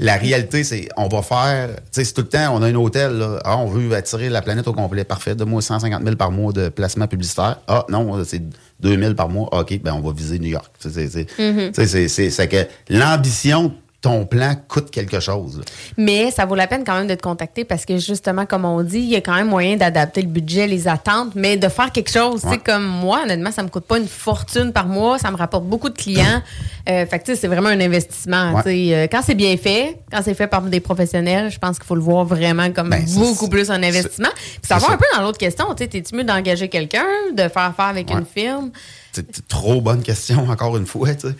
[0.01, 1.69] la réalité, c'est on va faire.
[1.77, 3.39] Tu sais, c'est tout le temps, on a un hôtel, là.
[3.45, 5.05] Ah, on veut attirer la planète au complet.
[5.05, 5.37] Parfait.
[5.37, 7.59] Donne-moi 150 000 par mois de placement publicitaire.
[7.69, 8.43] Ah, non, c'est
[8.81, 9.49] 2 000 par mois.
[9.53, 10.73] Ah, OK, ben on va viser New York.
[10.81, 15.19] Tu sais, c'est, c'est, tu sais, c'est, c'est, c'est que l'ambition, ton plan coûte quelque
[15.19, 15.61] chose.
[15.97, 18.81] Mais ça vaut la peine quand même de te contacter parce que justement, comme on
[18.85, 21.91] dit, il y a quand même moyen d'adapter le budget, les attentes, mais de faire
[21.91, 22.43] quelque chose.
[22.43, 25.37] Tu sais, comme moi, honnêtement, ça me coûte pas une fortune par mois, ça me
[25.37, 26.43] rapporte beaucoup de clients.
[26.89, 28.53] Euh, fait que tu sais, c'est vraiment un investissement.
[28.55, 28.63] Ouais.
[28.63, 28.95] tu sais.
[28.95, 31.97] Euh, quand c'est bien fait, quand c'est fait par des professionnels, je pense qu'il faut
[31.97, 34.31] le voir vraiment comme Ben, beaucoup plus un investissement.
[34.35, 35.67] Puis ça va un peu dans l'autre question.
[35.75, 38.15] Tu sais, t'es-tu mieux d'engager quelqu'un, de faire affaire avec Ouais.
[38.21, 38.71] une firme?
[39.11, 41.13] C'est c'est trop bonne question, encore une fois.
[41.17, 41.35] tu sais.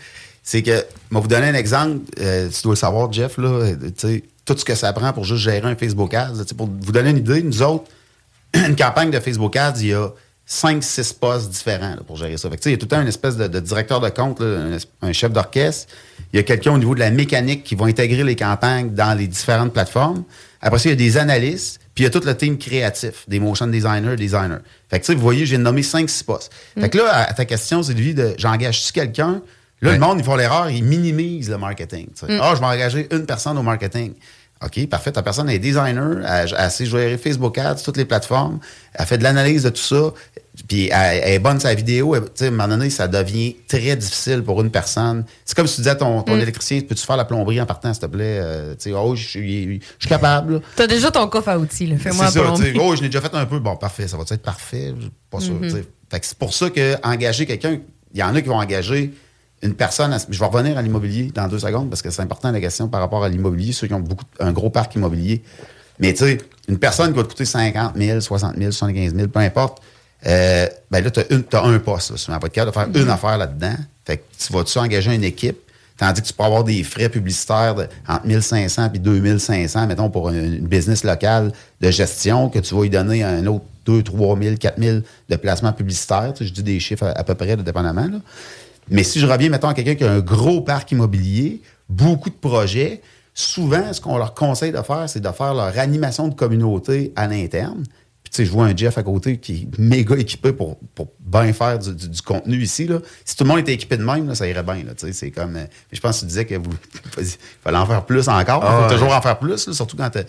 [0.49, 1.99] C'est que, je vais vous donner un exemple.
[2.19, 5.43] euh, tu dois le savoir, Jeff, là, euh, tout ce que ça prend pour juste
[5.43, 6.33] gérer un Facebook Ads.
[6.37, 7.83] là, pour vous donner une idée, nous autres,
[8.55, 10.09] une campagne de Facebook Ads, il y a
[10.49, 12.49] 5-6 postes différents là, pour gérer ça.
[12.49, 14.39] Fait que, il y a tout le temps une espèce de, de directeur de compte,
[14.39, 14.57] là,
[15.03, 15.93] un, un chef d'orchestre.
[16.33, 19.15] Il y a quelqu'un au niveau de la mécanique qui va intégrer les campagnes dans
[19.15, 20.23] les différentes plateformes.
[20.61, 23.23] Après ça, il y a des analystes, puis il y a tout le team créatif,
[23.27, 24.63] des motion designers, designers.
[24.89, 26.51] Fait que, tu sais, vous voyez, j'ai nommé 5-6 postes.
[26.79, 29.43] Fait que là, à, à ta question, Sylvie, de j'engage-tu quelqu'un?
[29.81, 32.07] Là, le monde, ils font l'erreur, ils minimisent le marketing.
[32.17, 32.25] tu.
[32.25, 32.39] Mm.
[32.41, 34.13] Ah, je vais engager une personne au marketing.
[34.61, 35.13] OK, parfait.
[35.13, 38.59] Ta personne est designer, elle, elle sait gérer Facebook Ads, toutes les plateformes,
[38.93, 40.11] elle fait de l'analyse de tout ça,
[40.67, 42.13] puis elle, elle est bonne sa vidéo.
[42.17, 45.23] Tu sais, à un moment donné, ça devient très difficile pour une personne.
[45.45, 46.41] C'est comme si tu disais à ton, ton Mm.
[46.41, 48.39] électricien, peux-tu faire la plomberie en partant, s'il te plaît?
[48.41, 50.59] Euh, tu sais, oh, je suis je suis capable.
[50.75, 51.87] T'as déjà ton coffre à outils.
[51.95, 53.59] Fais-moi C'est un ça, tu oh, je l'ai déjà fait un peu.
[53.59, 54.93] Bon, parfait, ça va être parfait?
[54.97, 55.53] Je suis pas sûr.
[55.53, 55.61] Mhm.
[55.61, 55.85] tu sais.
[56.11, 57.79] Fait que c'est pour ça que engager quelqu'un,
[58.13, 59.13] il y en a qui vont engager
[59.61, 60.15] une personne.
[60.29, 63.01] je vais revenir à l'immobilier dans deux secondes parce que c'est important la question par
[63.01, 65.43] rapport à l'immobilier, ceux qui ont beaucoup, un gros parc immobilier.
[65.99, 66.37] Mais tu sais,
[66.67, 69.81] une personne qui va te coûter 50 000, 60 000, 75 000, peu importe,
[70.25, 72.11] euh, ben là, tu as, un poste.
[72.11, 73.07] Là, souvent, pas de capable de faire Mhm.
[73.07, 73.75] une affaire là-dedans.
[74.05, 75.57] Fait que tu vas-tu engager une équipe?
[75.97, 80.29] Tandis que tu peux avoir des frais publicitaires de, entre 1500 et 2500, mettons, pour
[80.29, 81.51] une, business locale
[81.81, 85.35] de gestion, que tu vas lui donner un autre 2, 3 000, 4 000 de
[85.35, 86.31] placements publicitaires.
[86.33, 88.07] Tu sais, je dis des chiffres à, à peu près, là, dépendamment.
[88.07, 88.19] Là.
[88.89, 92.35] Mais si je reviens, mettons, à quelqu'un qui a un gros parc immobilier, beaucoup de
[92.35, 93.01] projets,
[93.33, 97.27] souvent, ce qu'on leur conseille de faire, c'est de faire leur animation de communauté à
[97.27, 97.83] l'interne.
[98.23, 101.07] Puis, tu sais, je vois un Jeff à côté qui est méga équipé pour, pour
[101.19, 102.85] bien faire du, du- du contenu ici.
[102.85, 102.99] Là.
[103.23, 104.83] Si tout le monde était équipé de même, là, ça irait bien.
[104.83, 106.69] Là, tu sais, c'est comme, euh, je pense que tu disais que vous
[107.17, 107.25] il
[107.63, 108.61] fallait en faire plus encore.
[108.61, 108.93] Il Ah faut ouais.
[108.99, 110.19] toujours en faire plus, là, surtout quand tu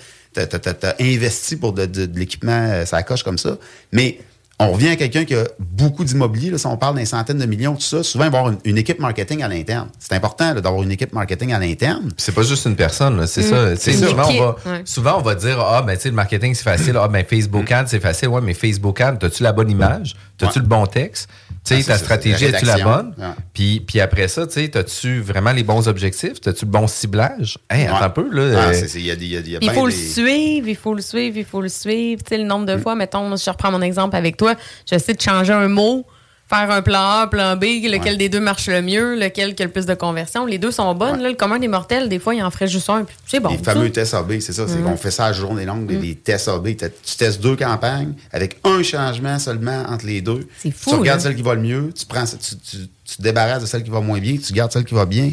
[0.41, 3.59] as, investi pour de, de- de l'équipement, euh, ça coche comme ça.
[3.93, 4.21] Mais
[4.61, 6.51] on revient à quelqu'un qui a beaucoup d'immobilier.
[6.51, 8.59] là, Si on parle d'un centaine de millions, tout ça, souvent, il va avoir une,
[8.65, 9.89] une équipe marketing à l'interne.
[9.99, 12.11] C'est important d'avoir une équipe marketing à l'interne.
[12.17, 13.77] C'est pas juste une personne, là, c'est Mm.
[13.77, 13.93] ça.
[13.93, 14.83] Souvent, on va, Ouais.
[14.85, 16.97] souvent, on va dire Ah, ben, tu sais, le marketing, c'est facile.
[17.01, 18.29] Ah, ben, Facebook Ads, c'est facile.
[18.29, 20.15] Ouais, mais Facebook Ads, as-tu la bonne image?
[20.43, 20.63] As-tu Ouais.
[20.63, 21.29] le bon texte?
[21.65, 23.15] Tu Ah, sais, c'est ta stratégie, la es-tu la bonne?
[23.19, 23.27] Ouais.
[23.53, 26.39] Puis, puis après ça, tu sais, as-tu vraiment les bons objectifs?
[26.47, 27.59] As-tu le bon ciblage?
[27.69, 28.03] Hey, attends Ouais.
[28.05, 28.63] un peu, là.
[28.63, 29.87] Ah, euh, il y a des- il y a- il y a Il bien faut
[29.87, 30.13] le des- Mm.
[30.13, 32.23] suivre, il faut le suivre, il faut le suivre.
[32.23, 34.49] Tu sais, le nombre de fois, mettons, je reprends mon exemple avec toi,
[34.86, 36.05] j'essaie de changer un mot,
[36.48, 39.62] faire un plan A, un plan B, lequel des deux marche le mieux, lequel qui
[39.62, 40.46] a le plus de conversion.
[40.46, 41.20] Les deux sont bonnes.
[41.22, 43.51] Là, le commun des mortels, des fois, il en ferait juste un, c'est bon.
[43.51, 43.72] Les ça.
[43.72, 44.66] fameux tests AB, c'est ça.
[44.66, 44.84] C'est Mhm.
[44.84, 46.74] qu'on fait ça à journée longue, des- des tests AB.
[46.76, 50.48] Tu testes deux campagnes avec un changement seulement entre les deux.
[50.59, 51.24] C'est fou, Tu regardes là.
[51.26, 52.57] celle qui va le mieux, tu prends, tu, tu,
[53.05, 55.30] tu te débarrasses de celle qui va moins bien, tu gardes celle qui va bien.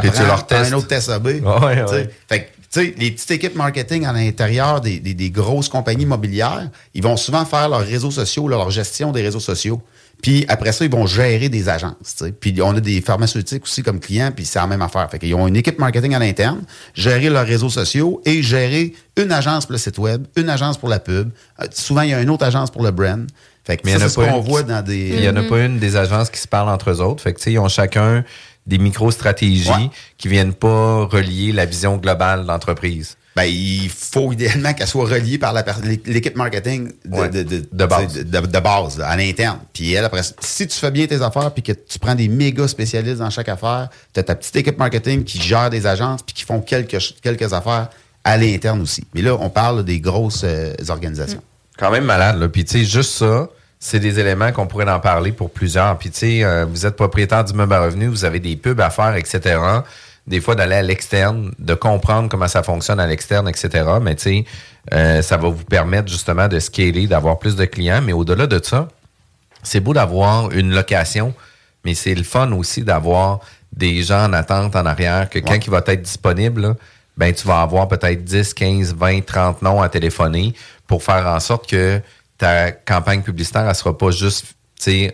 [0.00, 0.72] Puis tu leur testes.
[0.72, 1.26] un autre test AB.
[1.44, 1.84] Ouais,
[2.28, 2.50] Fait que,
[2.80, 7.16] sais, les petites équipes marketing à l'intérieur des, des- des grosses compagnies immobilières, ils vont
[7.16, 9.80] souvent faire leurs réseaux sociaux, leur gestion des réseaux sociaux.
[10.22, 12.22] Puis après ça, ils vont gérer des agences.
[12.40, 15.10] Puis on a des pharmaceutiques aussi comme clients, puis c'est la même affaire.
[15.10, 16.62] Fait qu'ils ont une équipe marketing à l'interne,
[16.94, 20.88] gérer leurs réseaux sociaux et gérer une agence pour le site web, une agence pour
[20.88, 21.30] la pub.
[21.60, 23.26] Euh, souvent, il y a une autre agence pour le brand.
[23.64, 25.08] Fait que Mais ça, c'est ce qu'on voit qui- dans des...
[25.14, 27.22] Il n'y en a pas une des agences qui se parlent entre eux autres.
[27.22, 28.24] Fait que, tu sais, ils ont chacun
[28.66, 33.16] des micro-stratégies qui viennent pas relier la vision globale de l'entreprise.
[33.36, 35.52] Ben, il faut idéalement qu'elle soit reliée par
[36.06, 38.14] l'équipe marketing de, Ouais, de, de- de base.
[38.14, 39.58] de, de- de base, là, à l'interne.
[39.72, 42.68] Puis elle, après, si tu fais bien tes affaires puis que tu prends des méga
[42.68, 46.32] spécialistes dans chaque affaire, tu as ta petite équipe marketing qui gère des agences puis
[46.32, 47.88] qui font quelques affaires
[48.22, 49.02] à l'interne aussi.
[49.14, 51.42] Mais là, on parle des grosses euh, organisations.
[51.76, 52.48] Quand même malade, là.
[52.48, 53.48] Puis, tu sais, juste ça,
[53.84, 55.98] c'est des éléments qu'on pourrait en parler pour plusieurs.
[55.98, 58.88] Puis, tu sais, euh, vous êtes propriétaire d'immeuble à revenus, vous avez des pubs à
[58.88, 59.60] faire, etc.
[60.26, 63.84] Des fois, d'aller à l'externe, de comprendre comment ça fonctionne à l'externe, etc.
[64.00, 64.44] Mais, tu sais,
[64.94, 68.00] euh, ça va vous permettre justement de scaler, d'avoir plus de clients.
[68.00, 68.88] Mais au-delà de ça,
[69.62, 71.34] c'est beau d'avoir une location,
[71.84, 75.70] mais c'est le fun aussi d'avoir des gens en attente en arrière, que quand il
[75.70, 76.74] va être disponible, là,
[77.18, 80.54] ben, tu vas avoir peut-être 10, 15, 20, 30 noms à téléphoner
[80.86, 82.00] pour faire en sorte que
[82.44, 84.54] ta campagne publicitaire, elle sera pas juste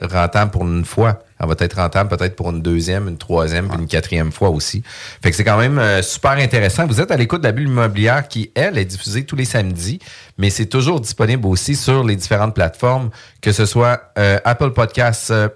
[0.02, 1.20] rentable pour une fois.
[1.38, 4.82] Elle va être rentable peut-être pour une deuxième, une troisième, puis une quatrième fois aussi.
[5.22, 6.86] Fait que c'est quand même euh, super intéressant.
[6.88, 10.00] Vous êtes à l'écoute de la bulle immobilière qui, elle, est diffusée tous les samedis,
[10.38, 13.10] mais c'est toujours disponible aussi sur les différentes plateformes,
[13.40, 15.48] que ce soit euh, Apple Podcasts, euh,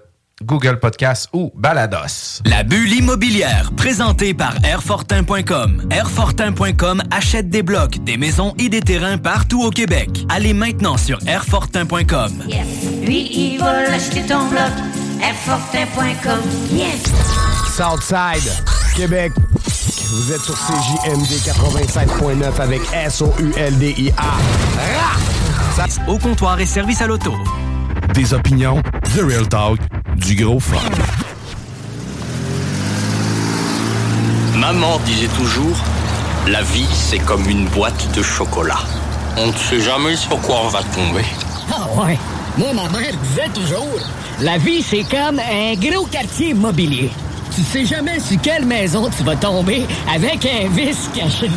[0.43, 2.41] Google Podcasts ou Balados.
[2.45, 5.87] La bulle immobilière, présentée par Airfortin.com.
[5.89, 10.25] Airfortin.com achète des blocs, des maisons et des terrains partout au Québec.
[10.27, 12.43] Allez maintenant sur Airfortin.com.
[13.01, 14.71] Lui, il va l'acheter ton bloc.
[15.21, 16.41] Airfortin.com.
[16.71, 17.03] Yes!
[17.73, 18.51] Southside,
[18.95, 19.31] Québec.
[20.11, 24.33] Vous êtes sur CJMD 85.9 avec S-O-U-L-D-I-A.
[26.07, 27.33] Au comptoir et service à l'auto.
[28.13, 28.81] Des opinions,
[29.13, 29.79] The Real Talk,
[30.15, 30.77] du gros fun.
[34.57, 35.77] Maman disait toujours,
[36.47, 38.79] la vie c'est comme une boîte de chocolat.
[39.37, 41.25] On ne sait jamais sur quoi on va tomber.
[41.71, 42.17] Ah ouais.
[42.57, 43.99] Moi, ma mère disait toujours,
[44.39, 47.11] la vie, c'est comme un gros quartier immobilier.
[47.53, 51.49] Tu sais jamais sur quelle maison tu vas tomber avec un vice caché.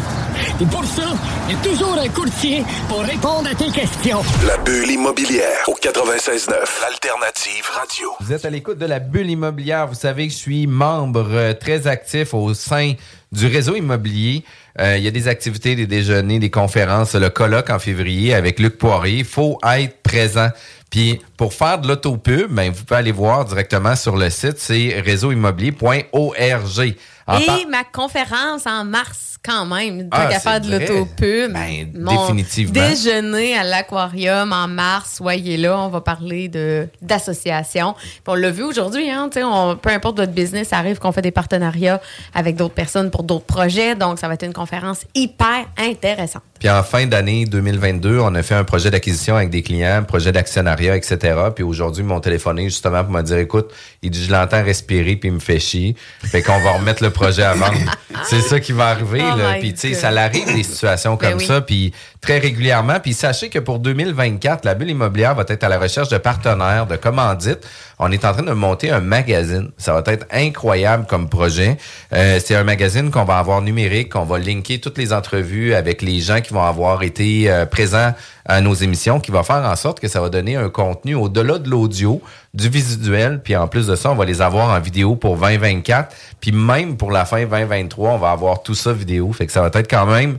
[0.60, 1.02] Et pour ça,
[1.48, 4.20] il y a toujours un courtier pour répondre à tes questions.
[4.46, 6.50] La bulle immobilière au 96.9,
[6.82, 8.10] l'alternative radio.
[8.20, 9.86] Vous êtes à l'écoute de la bulle immobilière.
[9.88, 12.94] Vous savez que je suis membre euh, très actif au sein
[13.32, 14.44] du réseau immobilier.
[14.80, 18.58] Euh, il y a des activités, des déjeuners, des conférences, le colloque en février avec
[18.60, 19.18] Luc Poirier.
[19.18, 20.48] Il faut être présent.
[20.90, 25.00] Puis pour faire de l'autopub, ben, vous pouvez aller voir directement sur le site, c'est
[25.04, 26.94] réseauimmobilier.org.
[27.40, 31.52] Et par- ma conférence en mars, quand même, Ah, qu'à c'est faire de l'autopub.
[31.52, 32.72] Ben, Mon définitivement.
[32.72, 37.92] Déjeuner à l'aquarium en mars, soyez là, on va parler de d'association.
[37.94, 40.98] Puis on l'a vu aujourd'hui, hein, tu sais, on- peu importe votre business, ça arrive
[40.98, 42.00] qu'on fait des partenariats
[42.34, 46.42] avec d'autres personnes pour d'autres projets, donc ça va être une conférence hyper intéressante.
[46.58, 50.02] Puis en fin d'année 2022, on a fait un projet d'acquisition avec des clients, un
[50.02, 51.36] projet d'actionnariat, etc.
[51.54, 55.16] Puis aujourd'hui, ils m'ont téléphoné justement pour me dire, écoute, il dit, je l'entends respirer
[55.16, 55.94] puis il me fait chier.
[56.24, 57.78] Fait qu'on va remettre le projet à vendre.
[58.24, 59.22] C'est ça qui va arriver.
[59.22, 59.54] Oh là.
[59.60, 61.46] Puis tu sais, ça l'arrive des situations Ben comme oui.
[61.46, 61.92] ça, puis
[62.28, 63.00] très régulièrement.
[63.00, 66.86] Puis sachez que pour 2024, la bulle immobilière va être à la recherche de partenaires,
[66.86, 67.66] de commandites.
[67.98, 69.70] On est en train de monter un magazine.
[69.78, 71.78] Ça va être incroyable comme projet.
[72.12, 76.02] Euh, c'est un magazine qu'on va avoir numérique, qu'on va linker toutes les entrevues avec
[76.02, 78.12] les gens qui vont avoir été euh, présents
[78.44, 81.58] à nos émissions, qui va faire en sorte que ça va donner un contenu au-delà
[81.58, 82.20] de l'audio,
[82.52, 86.14] du visuel, puis en plus de ça, on va les avoir en vidéo pour 2024,
[86.40, 89.60] puis même pour la fin 2023, on va avoir tout ça vidéo, fait que ça
[89.60, 90.38] va être quand même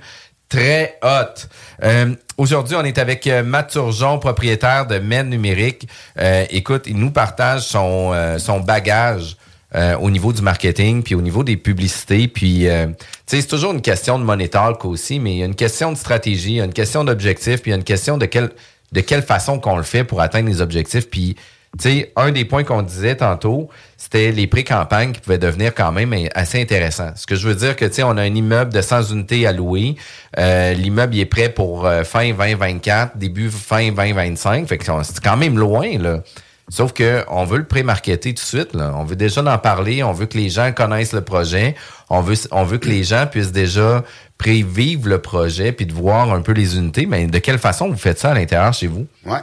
[0.49, 1.47] très hot.
[1.83, 5.89] Euh, Aujourd'hui, on est avec euh, Matt Turgeon, propriétaire de Men Numérique.
[6.17, 9.35] Euh, écoute, il nous partage son, euh, son bagage
[9.75, 12.29] euh, au niveau du marketing, puis au niveau des publicités.
[12.29, 12.87] Puis, euh,
[13.25, 15.97] c'est toujours une question de money talk aussi, mais il y a une question de
[15.97, 18.51] stratégie, il y a une question d'objectif, puis il y a une question de quelle,
[18.93, 21.09] de quelle façon qu'on le fait pour atteindre les objectifs.
[21.09, 21.35] Puis,
[21.77, 26.13] sais, un des points qu'on disait tantôt, c'était les pré-campagnes qui pouvaient devenir quand même
[26.33, 27.11] assez intéressants.
[27.15, 29.51] Ce que je veux dire que, tu on a un immeuble de 100 unités à
[29.51, 29.95] louer.
[30.37, 34.67] Euh, L'immeuble est prêt pour euh, fin 2024, début fin 2025.
[34.67, 36.21] Fait que c'est quand même loin, là.
[36.69, 38.75] Sauf que on veut le pré-marketer tout de suite.
[38.75, 38.93] Là.
[38.95, 40.03] On veut déjà en parler.
[40.03, 41.75] On veut que les gens connaissent le projet.
[42.09, 44.03] On veut, on veut que les gens puissent déjà
[44.37, 47.07] prévivre le projet puis de voir un peu les unités.
[47.07, 49.07] Mais de quelle façon vous faites ça à l'intérieur chez vous?
[49.25, 49.37] Oui,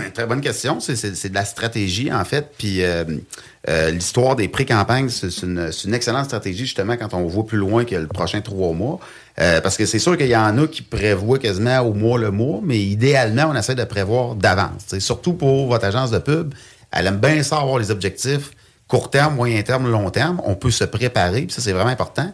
[0.14, 0.80] très bonne question.
[0.80, 2.52] C'est- de la stratégie, en fait.
[2.56, 3.04] Puis euh,
[3.68, 7.94] euh, l'histoire des pré-campagnes, c'est une, excellente stratégie, justement, quand on voit plus loin que
[7.94, 8.98] le prochain trois mois.
[9.40, 12.30] Euh, parce que c'est sûr qu'il y en a qui prévoient quasiment au mois le
[12.30, 14.98] mois, mais idéalement, on essaie de prévoir d'avance.
[14.98, 16.54] Surtout pour votre agence de pub,
[16.90, 18.50] elle aime bien ça avoir les objectifs
[18.88, 20.42] court terme, moyen terme, long terme.
[20.44, 22.30] On peut se préparer, puis ça, c'est vraiment important.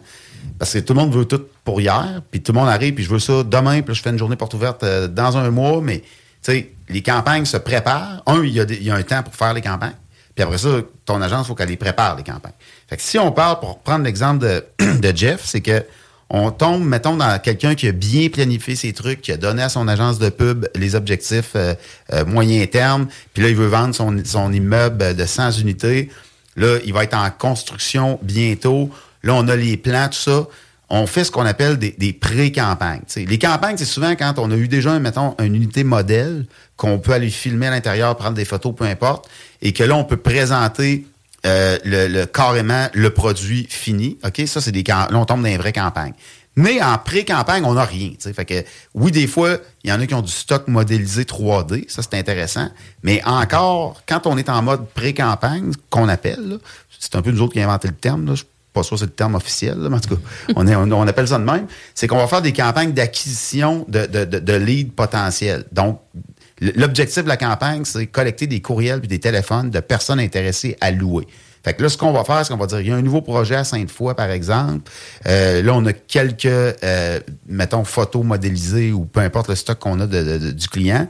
[0.57, 3.03] Parce que tout le monde veut tout pour hier, puis tout le monde arrive, puis
[3.03, 6.03] je veux ça demain, puis je fais une journée porte ouverte dans un mois, mais
[6.41, 8.21] sais, les campagnes se préparent.
[8.25, 9.95] Un, il y, a un temps pour faire les campagnes.
[10.35, 10.69] Puis après ça,
[11.05, 12.53] ton agence, il faut qu'elle les prépare, les campagnes.
[12.97, 14.65] Si on parle, pour prendre l'exemple de,
[14.99, 15.83] de Jeff, c'est que
[16.31, 19.69] on tombe, mettons, dans quelqu'un qui a bien planifié ses trucs, qui a donné à
[19.69, 21.73] son agence de pub les objectifs euh,
[22.13, 26.09] euh, moyen terme, puis là, il veut vendre son, son immeuble de 100 unités.
[26.55, 28.91] Là, il va être en construction bientôt.
[29.23, 30.47] Là, on a les plans, tout ça.
[30.89, 33.01] On fait ce qu'on appelle des, pré-campagnes.
[33.15, 36.45] Les campagnes, c'est souvent quand on a eu déjà, mettons, une unité modèle
[36.77, 39.29] qu'on peut aller filmer à l'intérieur, prendre des photos, peu importe,
[39.61, 41.05] et que là, on peut présenter
[41.45, 44.17] euh, le, le- carrément le produit fini.
[44.25, 44.41] OK?
[44.47, 46.13] Ça, c'est des Là, on tombe dans les vraies campagnes.
[46.55, 48.11] Mais en pré-campagne, on n'a rien.
[48.19, 51.89] Fait que, oui, des fois, il y en a qui ont du stock modélisé 3D.
[51.89, 52.69] Ça, c'est intéressant.
[53.03, 56.57] Mais encore, quand on est en mode pré-campagne, qu'on appelle,
[56.99, 58.25] c'est un peu nous autres qui avons inventé le terme.
[58.25, 58.33] Là,
[58.73, 60.21] pas sûr c'est le terme officiel, mais en tout cas,
[60.55, 61.67] on, appelle ça de même.
[61.95, 65.65] C'est qu'on va faire des campagnes d'acquisition de, de, de, de leads potentiels.
[65.71, 65.99] Donc,
[66.61, 70.91] l'objectif de la campagne, c'est collecter des courriels et des téléphones de personnes intéressées à
[70.91, 71.27] louer.
[71.63, 73.01] Fait que là, ce qu'on va faire, c'est qu'on va dire, il y a un
[73.01, 74.89] nouveau projet à Sainte-Foy, par exemple.
[75.27, 79.99] Euh, là, on a quelques, euh, mettons, photos modélisées ou peu importe le stock qu'on
[79.99, 81.07] a de- de- de- du client.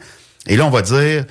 [0.48, 1.26] Et là, on va dire,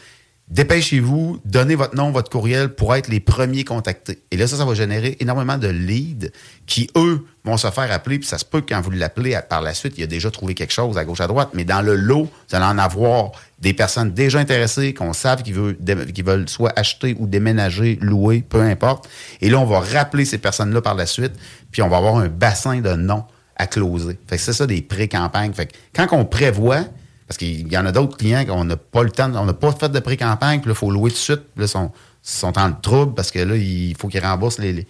[0.50, 4.22] dépêchez-vous, donnez votre nom, votre courriel pour être les premiers contactés.
[4.30, 6.30] Et là, ça, ça va générer énormément de leads
[6.66, 8.18] qui, eux, vont se faire appeler.
[8.18, 10.54] Puis ça se peut que quand vous l'appelez par la suite, il a déjà trouvé
[10.54, 11.50] quelque chose à gauche, à droite.
[11.52, 15.54] Mais dans le lot, vous allez en avoir des personnes déjà intéressées, qu'on savent qu'ils
[15.54, 15.76] veulent,
[16.24, 19.08] veulent soit acheter ou déménager, louer, peu importe.
[19.40, 21.32] Et là, on va rappeler ces personnes-là par la suite.
[21.70, 23.24] Puis on va avoir un bassin de noms
[23.56, 24.18] à closer.
[24.26, 25.52] Fait que c'est ça des pré-campagnes.
[25.52, 26.84] Fait que quand on prévoit,
[27.28, 29.70] parce qu'il y en a d'autres clients qu'on n'a pas le temps, on n'a pas
[29.72, 31.42] fait de pré-campagne, puis là, il faut louer tout de suite.
[31.54, 34.72] Puis là, ils sont, sont en trouble parce que là, il faut qu'ils remboursent les,
[34.72, 34.86] les,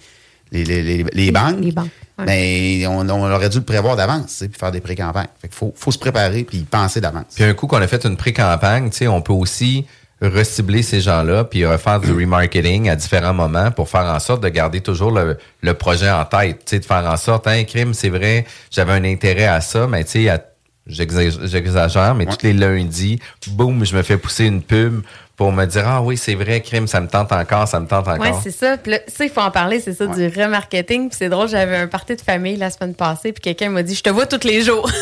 [0.52, 1.56] les, les, les- les banques.
[1.60, 2.86] Les banques, ouais.
[2.86, 5.26] On, on aurait dû le prévoir d'avance, tu sais, puis faire des pré-campagnes.
[5.42, 7.24] Fait qu'il faut, faut se préparer puis y penser d'avance.
[7.34, 9.84] Puis un coup qu'on a fait une pré-campagne, tu sais, on peut aussi
[10.20, 14.48] recibler ces gens-là, puis refaire du remarketing à différents moments pour faire en sorte de
[14.48, 16.58] garder toujours le, le projet en tête.
[16.64, 19.86] Tu sais, de faire en sorte, hein, crime, c'est vrai, j'avais un intérêt à ça,
[19.86, 20.42] mais tu sais, à-
[20.88, 25.02] j'exagère, mais tous les lundis, boum, je me fais pousser une pub
[25.36, 28.06] pour me dire, ah oui, c'est vrai, crime, ça me tente encore, ça me tente
[28.06, 28.40] Oui, encore.
[28.42, 28.76] c'est ça.
[28.76, 31.08] Puis là, ça, il faut en parler, c'est ça, du remarketing.
[31.10, 33.94] Puis c'est drôle, j'avais un party de famille la semaine passée, puis quelqu'un m'a dit
[33.94, 34.90] Je te vois tous les jours.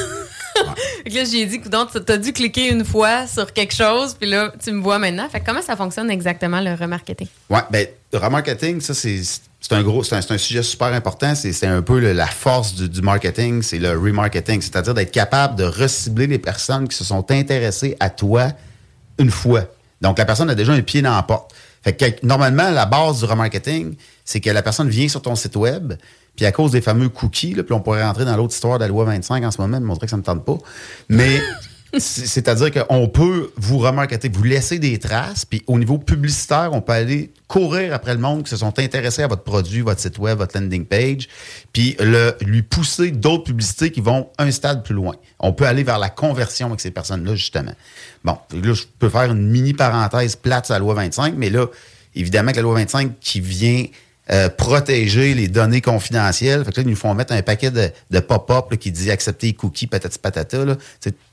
[1.05, 4.29] Que là, j'ai dit, donc, tu as dû cliquer une fois sur quelque chose, puis
[4.29, 5.29] là, tu me vois maintenant.
[5.29, 7.29] Fait que comment ça fonctionne exactement, le remarketing?
[7.51, 9.21] Oui, ben, le remarketing, ça, c'est
[9.61, 11.35] c'est un gros, c'est un, un sujet super important.
[11.35, 15.57] C'est un peu le- la force du, du marketing, c'est le remarketing, c'est-à-dire d'être capable
[15.57, 18.53] de recibler les personnes qui se sont intéressées à toi
[19.19, 19.65] une fois.
[20.01, 21.53] Donc, la personne a déjà un pied dans la porte.
[21.83, 25.57] Fait que, normalement, la base du remarketing, c'est que la personne vient sur ton site
[25.57, 25.95] web,
[26.37, 28.85] puis à cause des fameux cookies, là, puis on pourrait rentrer dans l'autre histoire de
[28.85, 30.59] la loi 25 en ce moment, me montrer que ça ne me tente pas.
[31.09, 31.41] Mais
[31.99, 36.93] c'est-à-dire qu'on peut vous remarketer, vous laisser des traces, puis au niveau publicitaire, on peut
[36.93, 40.39] aller courir après le monde qui se sont intéressés à votre produit, votre site web,
[40.39, 41.29] votre landing page,
[41.73, 41.97] puis
[42.43, 45.15] lui pousser d'autres publicités qui vont un stade plus loin.
[45.39, 47.75] On peut aller vers la conversion avec ces personnes-là, justement.
[48.25, 51.67] Bon, là, je peux faire une mini parenthèse plate sur la loi 25, mais là,
[52.15, 53.85] évidemment que la loi 25 qui vient
[54.29, 56.65] euh, protéger les données confidentielles.
[56.65, 59.53] Fait que là, ils nous font mettre un paquet de, pop-up qui dit accepter les
[59.53, 60.65] cookies, patati patata.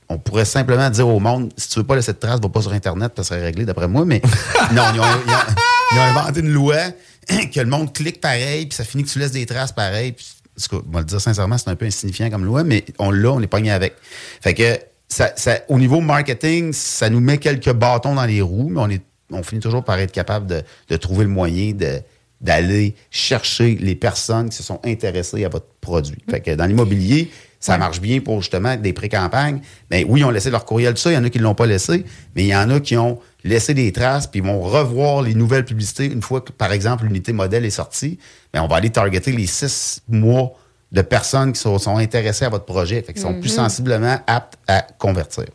[0.08, 2.62] On pourrait simplement dire au monde, si tu veux pas laisser de traces, va pas
[2.62, 4.04] sur Internet, ça serait réglé d'après moi.
[4.04, 4.22] Mais
[4.72, 6.76] non, ils ont, inventé une loi
[7.52, 10.12] que le monde clique pareil, puis ça finit que tu laisses des traces pareil.
[10.12, 10.26] Puis,
[10.56, 12.84] en tout cas, on va le dire sincèrement, c'est un peu insignifiant comme loi, mais
[13.00, 13.96] on l'a, on est pogné avec.
[14.40, 14.78] Fait que
[15.08, 15.32] ça,
[15.66, 19.00] au niveau marketing, ça nous met quelques bâtons dans les roues, mais
[19.32, 22.00] on, finit toujours par être capable de trouver le moyen de
[22.44, 26.18] d'aller chercher les personnes qui se sont intéressées à votre produit.
[26.30, 29.60] Fait que dans l'immobilier, ça marche bien pour justement des pré-campagnes.
[29.90, 31.10] Mais oui, ils ont laissé leur courriel, tout ça.
[31.10, 32.04] Il y en a qui ne l'ont pas laissé,
[32.36, 35.34] mais il y en a qui ont laissé des traces, puis ils vont revoir les
[35.34, 38.18] nouvelles publicités une fois que, par exemple, l'unité modèle est sortie.
[38.52, 40.52] Mais on va aller targeter les six mois
[40.92, 43.64] de personnes qui sont, sont intéressées à votre projet, fait qu'ils sont plus Mhm.
[43.64, 45.46] sensiblement aptes à convertir.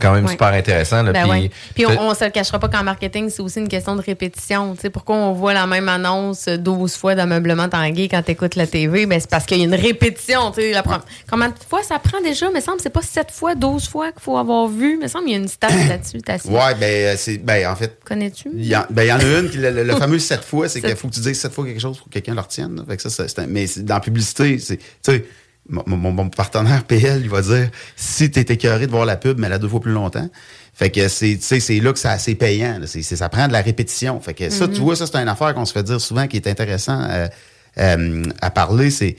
[0.00, 0.30] C'est quand même Ouais.
[0.32, 1.02] super intéressant.
[1.02, 1.50] Là, Ben puis ouais.
[1.74, 4.76] Puis on, on se le cachera pas qu'en marketing, c'est aussi une question de répétition.
[4.92, 9.06] Pourquoi on voit la même annonce 12 fois d'ameublement Tanguay quand tu écoutes la TV?
[9.06, 10.52] Ben, c'est parce qu'il y a une répétition.
[10.72, 10.82] La
[11.30, 12.46] Combien de fois ça prend déjà?
[12.48, 14.92] Il me semble que c'est pas 7 fois, 12 fois qu'il faut avoir vu.
[14.94, 16.18] Il me semble qu'il y a une stat là-dessus.
[16.48, 18.50] Ouais, ben, euh, c'est, ben, en fait, Connais-tu?
[18.54, 20.68] Il y, en, ben, il y en a une, qui, le, le- fameux sept fois,
[20.68, 22.76] c'est qu'il faut que tu dises sept fois quelque chose pour que quelqu'un le retienne.
[22.76, 22.82] là.
[22.88, 24.78] Fait que ça, c'est- c'est un- mais dans la publicité, c'est,
[25.68, 29.16] mon, mon- mon partenaire PL, il va dire si tu es écœuré de voir la
[29.16, 30.28] pub, mais elle a deux fois plus longtemps.
[30.74, 32.78] Fait que c'est, tu sais, c'est là que c'est assez payant.
[32.78, 32.86] là.
[32.86, 34.20] C'est, c'est- ça prend de la répétition.
[34.20, 34.72] Fait que ça, Mhm.
[34.74, 37.26] tu vois, ça, c'est une affaire qu'on se fait dire souvent qui est intéressant euh,
[37.78, 38.90] euh, à parler.
[38.90, 39.16] C'est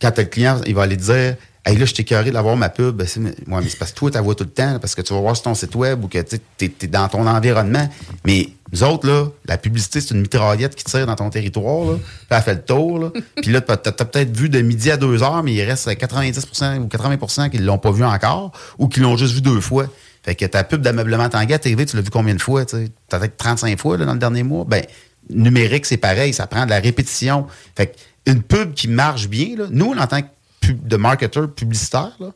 [0.00, 1.36] quand t'as le client, il va aller dire
[1.66, 2.96] Hey, là, je t'ai écœuré d'avoir ma pub.
[2.96, 4.78] Ben, c'est, ouais, mais c'est parce que toi, tu la vois tout le temps, là,
[4.78, 7.26] parce que tu vas voir sur ton site web ou que tu es, dans ton
[7.26, 7.86] environnement.
[8.24, 11.92] Mais nous autres, là, la publicité, c'est une mitraillette qui tire dans ton territoire.
[11.92, 12.98] Là, Puis elle fait le tour.
[12.98, 13.10] Là.
[13.36, 16.78] Puis là, tu as, peut-être vu de midi à deux heures, mais il reste 90%
[16.78, 19.86] ou 80% qui ne l'ont pas vu encore ou qui l'ont juste vu deux fois.
[20.22, 22.64] Fait que ta pub d'ameublement Tanguay à TV, tu l'as vu combien de fois?
[22.64, 22.90] tu sais?
[23.08, 24.64] Peut-être 35 fois là, dans le dernier mois.
[24.68, 24.84] Ben,
[25.30, 27.46] numérique, c'est pareil, ça prend de la répétition.
[27.76, 27.96] Fait que
[28.26, 30.26] une pub qui marche bien, là, nous, en tant que
[30.60, 32.28] pub- de marketeur publicitaire, là,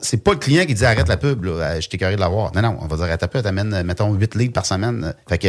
[0.00, 2.20] c'est pas le client qui dit arrête la pub, là, euh, je t'ai carré de
[2.20, 2.54] l'avoir.
[2.54, 5.14] Non, non, on va dire arrête la pub, t'amènes, euh, mettons, 8 livres par semaine.
[5.28, 5.48] Fait que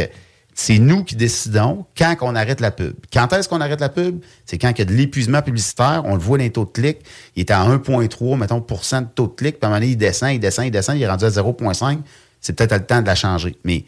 [0.54, 2.94] c'est nous qui décidons quand qu'on arrête la pub.
[3.12, 4.20] Quand est-ce qu'on arrête la pub?
[4.46, 6.70] C'est quand il y a de l'épuisement publicitaire, on le voit dans les taux de
[6.70, 6.98] clic,
[7.36, 9.96] il est à 1,3, mettons, de taux de clic, puis à un moment donné, il
[9.96, 11.98] descend, il descend, il descend, il est rendu à 0,5.
[12.40, 13.56] C'est peut-être le temps de la changer.
[13.64, 13.84] Mais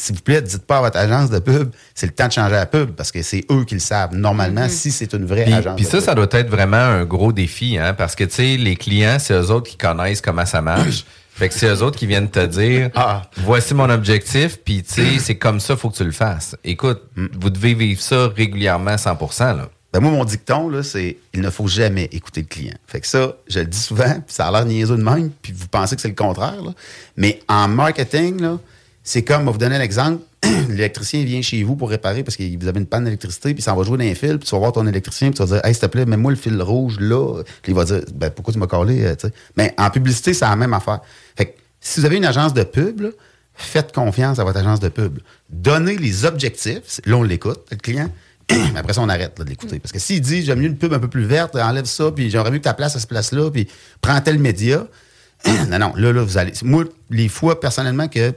[0.00, 2.54] s'il vous plaît, dites pas à votre agence de pub, c'est le temps de changer
[2.54, 5.52] la pub parce que c'est eux qui le savent normalement si c'est une vraie Puis,
[5.52, 5.76] agence.
[5.76, 6.06] puis de ça, pub.
[6.06, 9.34] ça doit être vraiment un gros défi, hein, parce que, tu sais, les clients, c'est
[9.34, 11.04] eux autres qui connaissent comment ça marche.
[11.34, 13.22] fait que c'est eux autres qui viennent te dire, Ah.
[13.38, 16.56] voici mon objectif, puis, tu sais, c'est comme ça, faut que tu le fasses.
[16.64, 19.16] Écoute, vous devez vivre ça régulièrement 100
[19.56, 19.68] là.
[19.92, 22.76] Ben moi, mon dicton, là, c'est il ne faut jamais écouter le client.
[22.86, 25.52] Fait que ça, je le dis souvent, puis ça a l'air niaiseux de même, puis
[25.52, 26.62] vous pensez que c'est le contraire.
[26.62, 26.70] là.
[27.16, 28.58] Mais en marketing, là,
[29.02, 30.22] c'est comme, on va vous donner un exemple.
[30.68, 33.74] L'électricien vient chez vous pour réparer parce que vous avez une panne d'électricité, puis ça
[33.74, 35.64] va jouer dans un fil, puis tu vas voir ton électricien, puis tu vas dire
[35.64, 37.42] Hey, s'il te plaît, mets-moi le fil rouge là.
[37.62, 39.34] Puis il va dire Ben, pourquoi tu m'as collé euh, tu sais?
[39.56, 41.00] Mais en publicité, c'est la même affaire.
[41.36, 43.06] Fait que si vous avez une agence de pub,
[43.54, 45.18] faites confiance à votre agence de pub.
[45.48, 47.00] Donnez les objectifs.
[47.04, 48.10] Là, on l'écoute, le client.
[48.76, 49.78] Après ça, on arrête de l'écouter.
[49.78, 52.30] Parce que s'il dit j'aime mieux une pub un peu plus verte, enlève ça, puis
[52.30, 53.68] j'aurais mieux que ta place à ce place-là, puis
[54.00, 54.86] prends tel média.
[55.68, 56.52] non, non, là, là, vous allez.
[56.62, 58.34] Moi, les fois, personnellement, que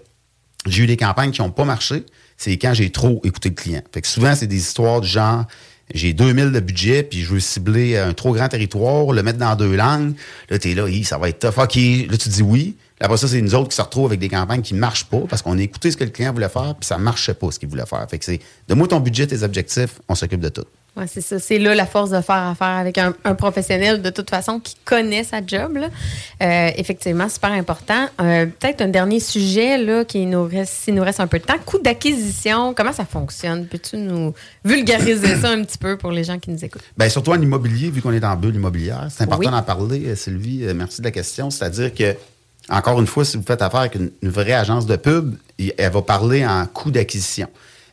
[0.65, 2.05] j'ai eu des campagnes qui n'ont pas marché,
[2.37, 3.81] c'est quand j'ai trop écouté le client.
[3.93, 5.45] Fait que souvent, c'est des histoires du genre
[5.93, 9.55] j'ai 2000 de budget, puis je veux cibler un trop grand territoire, le mettre dans
[9.55, 10.13] deux langues.
[10.49, 11.61] Là, t'es là, ça va être tough.
[11.61, 12.77] OK, là, tu dis oui.
[12.99, 15.19] Après ça, c'est nous autres qui se retrouvent avec des campagnes qui ne marchent pas
[15.29, 17.51] parce qu'on a écouté ce que le client voulait faire, puis ça ne marchait pas
[17.51, 18.05] ce qu'il voulait faire.
[18.09, 20.65] Fait que c'est de moi ton budget, tes objectifs, on s'occupe de tout.
[20.95, 21.39] Ouais, c'est ça.
[21.39, 24.75] C'est là la force de faire affaire avec un, un professionnel de toute façon qui
[24.85, 25.77] connaît sa job.
[25.77, 25.87] là.
[26.43, 28.07] Euh, effectivement, super important.
[28.21, 31.45] Euh, Peut-être un dernier sujet là, qui nous reste, s'il nous reste un peu de
[31.45, 31.57] temps.
[31.65, 33.65] Coût d'acquisition, comment ça fonctionne?
[33.65, 36.83] Peux-tu nous vulgariser ça un petit peu pour les gens qui nous écoutent?
[36.95, 39.51] Bien, surtout en immobilier, vu qu'on est dans bulle immobilière, c'est important Oui.
[39.51, 40.63] d'en parler, euh, Sylvie.
[40.75, 41.49] Merci de la question.
[41.49, 42.15] C'est-à-dire que,
[42.69, 45.91] encore une fois, si vous faites affaire avec une, une vraie agence de pub, elle
[45.91, 47.47] va parler en coût d'acquisition.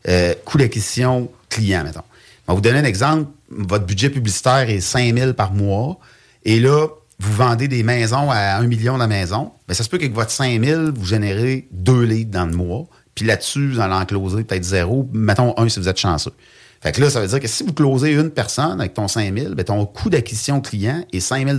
[0.07, 2.03] Euh, coût d'acquisition client, mettons.
[2.51, 3.31] On va vous donner un exemple.
[3.49, 6.01] Votre budget publicitaire est 5 000 par mois.
[6.45, 6.89] Et là,
[7.21, 9.53] vous vendez des maisons à 1 million de maison.
[9.69, 12.87] Bien, ça se peut qu'avec votre 5 000, vous générez deux leads dans le mois.
[13.15, 15.09] Puis là-dessus, vous allez en closer peut-être zéro.
[15.13, 16.33] Mettons un si vous êtes chanceux.
[16.81, 19.33] Fait que là, ça veut dire que si vous closez une personne avec ton 5
[19.33, 21.59] 000, bien, ton coût d'acquisition client est 5 000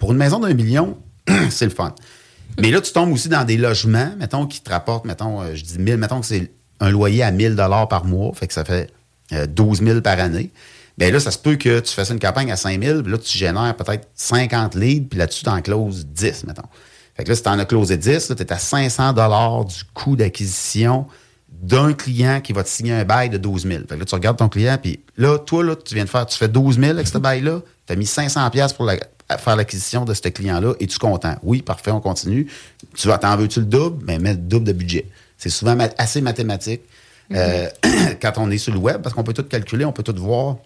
[0.00, 0.98] Pour une maison d'un million,
[1.50, 1.94] c'est le fun.
[2.60, 5.62] Mais là, tu tombes aussi dans des logements, mettons, qui te rapportent, mettons, euh, je
[5.62, 6.50] dis 1000, mettons que c'est
[6.80, 7.54] un loyer à 1000
[7.88, 8.90] par mois, fait que ça fait
[9.32, 10.50] 12 000 par année.
[10.98, 13.18] Bien là, ça se peut que tu fasses une campagne à 5 000, puis là,
[13.18, 16.68] tu génères peut-être 50 leads, puis là-dessus, tu en closes 10, mettons.
[17.16, 19.12] Fait que là, si tu en as closé 10, tu es à 500
[19.64, 21.06] du coût d'acquisition
[21.48, 23.80] d'un client qui va te signer un bail de 12 000.
[23.80, 26.26] Fait que là, tu regardes ton client, puis là, toi, là, tu viens de faire,
[26.26, 30.04] tu fais 12 000 avec ce bail-là, tu as mis 500 pièces pour faire l'acquisition
[30.04, 31.36] de ce client-là, et tu es content?
[31.42, 32.46] Oui, parfait, on continue.
[32.96, 34.04] Tu vas, t'en veux-tu le double?
[34.04, 35.06] Ben, mets le double de budget.
[35.38, 36.82] C'est souvent assez mathématique
[37.32, 37.68] euh,
[38.22, 40.56] quand on est sur le web, parce qu'on peut tout calculer, on peut tout voir.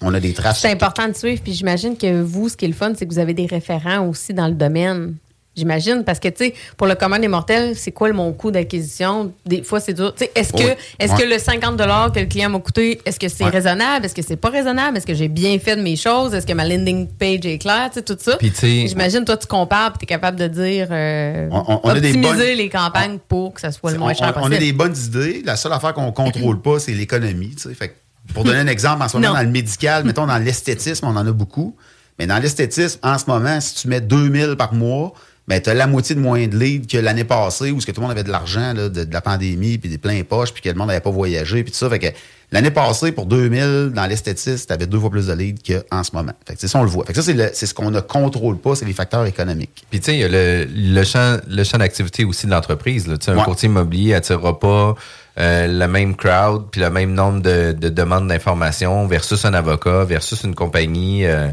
[0.00, 0.60] On a des traces.
[0.60, 1.40] C'est important de suivre.
[1.42, 4.08] Puis j'imagine que vous, ce qui est le fun, c'est que vous avez des référents
[4.08, 5.14] aussi dans le domaine.
[5.56, 8.50] J'imagine, parce que, tu sais, pour le commun des mortels, c'est quoi le- mon coût
[8.50, 9.32] d'acquisition?
[9.46, 10.12] Des fois, c'est dur.
[10.14, 11.22] Tu sais, est-ce que, est-ce Ouais.
[11.22, 11.76] que le 50
[12.12, 13.50] que le client m'a coûté, est-ce que c'est Ouais.
[13.50, 14.04] raisonnable?
[14.04, 14.96] Est-ce que c'est pas raisonnable?
[14.96, 16.34] Est-ce que j'ai bien fait de mes choses?
[16.34, 17.90] Est-ce que ma landing page est claire?
[17.92, 18.36] Tu sais, tout ça.
[18.40, 22.00] J'imagine, toi, tu compares et tu es capable de dire, euh, On- on- on a
[22.00, 24.52] des optimiser bonnes- les campagnes pour que ça soit le moins on, cher on- on
[24.52, 25.42] a des bonnes idées.
[25.44, 27.54] La seule affaire qu'on contrôle pas, c'est l'économie.
[27.54, 27.74] tu sais.
[27.74, 29.34] Fait que pour donner un exemple, en ce moment, Non.
[29.34, 31.76] dans le médical, mettons dans l'esthétisme, on en a beaucoup.
[32.18, 35.12] Mais dans l'esthétisme, en ce moment, si tu mets 2000 par mois,
[35.46, 37.92] ben, tu as la moitié de moins de leads que l'année passée où ce que
[37.92, 40.52] tout le monde avait de l'argent là, de, de la pandémie, puis des pleins poches,
[40.52, 41.90] puis que le monde n'avait pas voyagé, puis tout ça.
[41.90, 42.06] Fait que
[42.50, 46.12] l'année passée, pour 2000, dans l'esthétisme, tu avais deux fois plus de leads qu'en ce
[46.14, 46.32] moment.
[46.48, 47.04] Fait que c'est ça, on le voit.
[47.04, 49.84] Fait que ça, c'est, le- c'est ce qu'on ne contrôle pas, c'est les facteurs économiques.
[49.90, 53.04] Puis tu sais, il y a le, le champ, le champ d'activité aussi de l'entreprise.
[53.04, 53.44] Tu sais, Un Ouais.
[53.44, 54.94] courtier immobilier attirera pas
[55.38, 60.04] euh, le même crowd puis le même nombre de, de demandes d'informations versus un avocat,
[60.04, 61.48] versus une compagnie euh,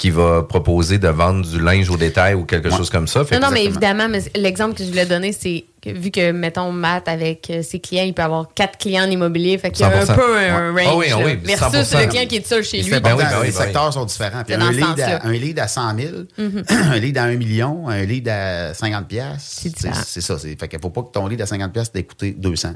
[0.00, 3.22] qui va proposer de vendre du linge au détail ou quelque chose comme ça.
[3.22, 6.32] Fait Non, non, mais évidemment, mais l'exemple que je voulais donner, c'est que vu que,
[6.32, 9.84] mettons, Matt, avec euh, ses clients, il peut avoir quatre clients en immobilier, fait qu'il
[9.84, 10.14] y a un 100%.
[10.14, 10.80] peu un range.
[10.86, 12.00] Ah oui, ah oui, versus 100%.
[12.00, 12.90] le client qui est seul chez lui.
[12.92, 13.52] Ben oui, ben oui, les ben oui.
[13.52, 14.42] secteurs sont différents.
[14.42, 16.64] Puis C'est un, lead à, un lead à 100 000, Mhm.
[16.70, 19.66] un lead à 1 million, un lead à 50 pièces.
[20.06, 20.38] C'est ça.
[20.38, 22.70] Fait qu'il faut pas que ton lead à 50 pièces t'ait coûté 200.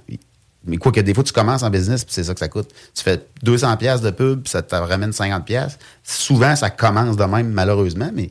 [0.67, 2.71] Mais quoi que des fois, tu commences en business, puis c'est ça que ça coûte.
[2.95, 5.79] Tu fais 200 pièces de pub, puis ça te ramène 50 pièces.
[6.03, 8.31] Souvent, ça commence de même, malheureusement, mais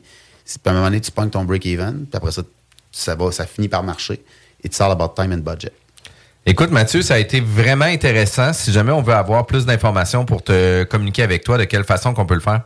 [0.64, 2.42] à un moment donné, tu pognes ton break-even, puis après ça,
[2.90, 4.22] ça, va, ça finit par marcher.
[4.64, 5.72] It's all about time and budget.
[6.46, 8.52] Écoute, Mathieu, ça a été vraiment intéressant.
[8.52, 12.12] Si jamais on veut avoir plus d'informations pour te communiquer avec toi, de quelle façon
[12.12, 12.62] qu'on peut le faire?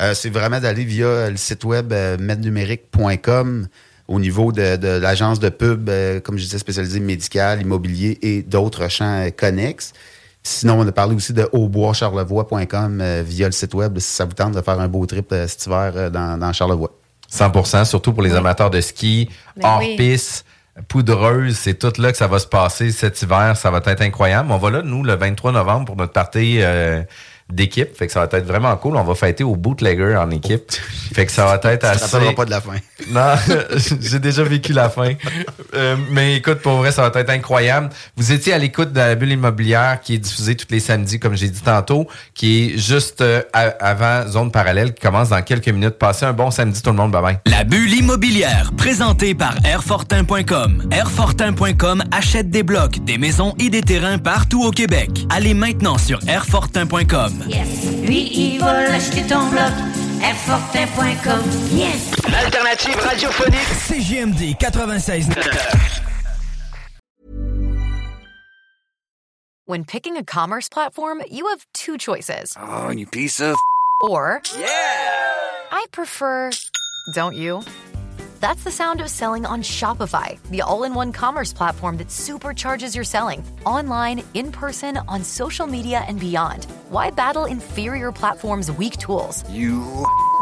[0.00, 3.68] Euh, c'est vraiment d'aller via le site web euh, mednumérique.com
[4.08, 8.42] au niveau de, de l'agence de pub, euh, comme je disais, spécialisée médical, immobilier et
[8.42, 9.92] d'autres champs euh, connexes.
[10.42, 14.32] Sinon, on a parlé aussi de auboischarlevoix.com euh, via le site web si ça vous
[14.32, 16.90] tente de faire un beau trip euh, cet hiver euh, dans, dans Charlevoix.
[17.32, 19.96] 100% surtout pour les amateurs de ski, Ben hors oui.
[19.96, 20.44] piste,
[20.88, 23.56] poudreuse, c'est tout là que ça va se passer cet hiver.
[23.56, 24.50] Ça va être incroyable.
[24.50, 27.02] On va là, nous, le 23 novembre pour notre partie euh,
[27.54, 27.96] d'équipe.
[27.96, 28.96] Fait que ça va être vraiment cool.
[28.96, 30.72] On va fêter au bootlegger en équipe.
[31.14, 32.04] Fait que ça va être assez...
[32.04, 32.72] rappelleras pas de la fin.
[33.10, 33.34] Non,
[34.00, 35.14] j'ai déjà vécu la fin.
[35.74, 37.90] Euh, mais écoute, pour vrai, ça va être incroyable.
[38.16, 41.36] Vous étiez à l'écoute de la bulle immobilière qui est diffusée tous les samedis, comme
[41.36, 45.98] j'ai dit tantôt, qui est juste euh, avant Zone Parallèle, qui commence dans quelques minutes.
[45.98, 47.10] Passez un bon samedi tout le monde.
[47.10, 47.38] Bye bye.
[47.46, 50.88] La bulle immobilière, présentée par Airfortin.com.
[50.90, 55.26] Airfortin.com achète des blocs, des maisons et des terrains partout au Québec.
[55.28, 57.41] Allez maintenant sur Airfortin.com.
[57.48, 57.86] Yes.
[58.06, 59.72] Lui, il va l'acheter ton bloc.
[60.22, 61.40] Airfortin.com.
[61.72, 62.10] Yes.
[62.30, 65.26] L'alternative radiophonique CGMD 96.
[69.66, 72.54] When picking a commerce platform, you have two choices.
[72.60, 73.56] Oh, you piece of
[74.00, 74.66] Or, Yeah.
[75.70, 76.50] I prefer,
[77.14, 77.62] don't you?
[78.42, 82.92] That's the sound of selling on Shopify, the all in one commerce platform that supercharges
[82.92, 86.64] your selling online, in person, on social media, and beyond.
[86.90, 89.48] Why battle inferior platforms' weak tools?
[89.48, 89.86] you.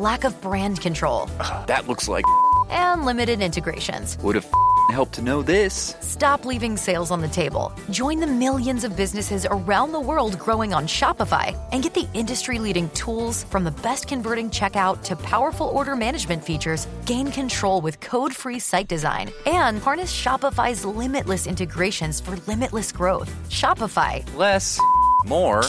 [0.00, 1.28] Lack of brand control.
[1.66, 2.24] That looks like
[2.70, 4.16] and limited integrations.
[4.22, 4.46] Would have
[4.90, 5.94] helped to know this.
[6.00, 7.72] Stop leaving sales on the table.
[7.90, 12.58] Join the millions of businesses around the world growing on Shopify and get the industry
[12.58, 16.86] leading tools from the best converting checkout to powerful order management features.
[17.06, 23.30] Gain control with code free site design and harness Shopify's limitless integrations for limitless growth.
[23.48, 24.22] Shopify.
[24.34, 24.78] Less,
[25.24, 25.62] more.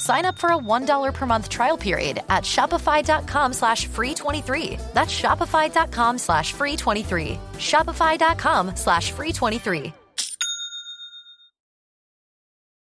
[0.00, 4.78] Sign up for a $1 per month trial period at shopify.com slash free 23.
[4.94, 7.38] That's shopify.com slash free 23.
[7.58, 9.92] Shopify.com slash free 23.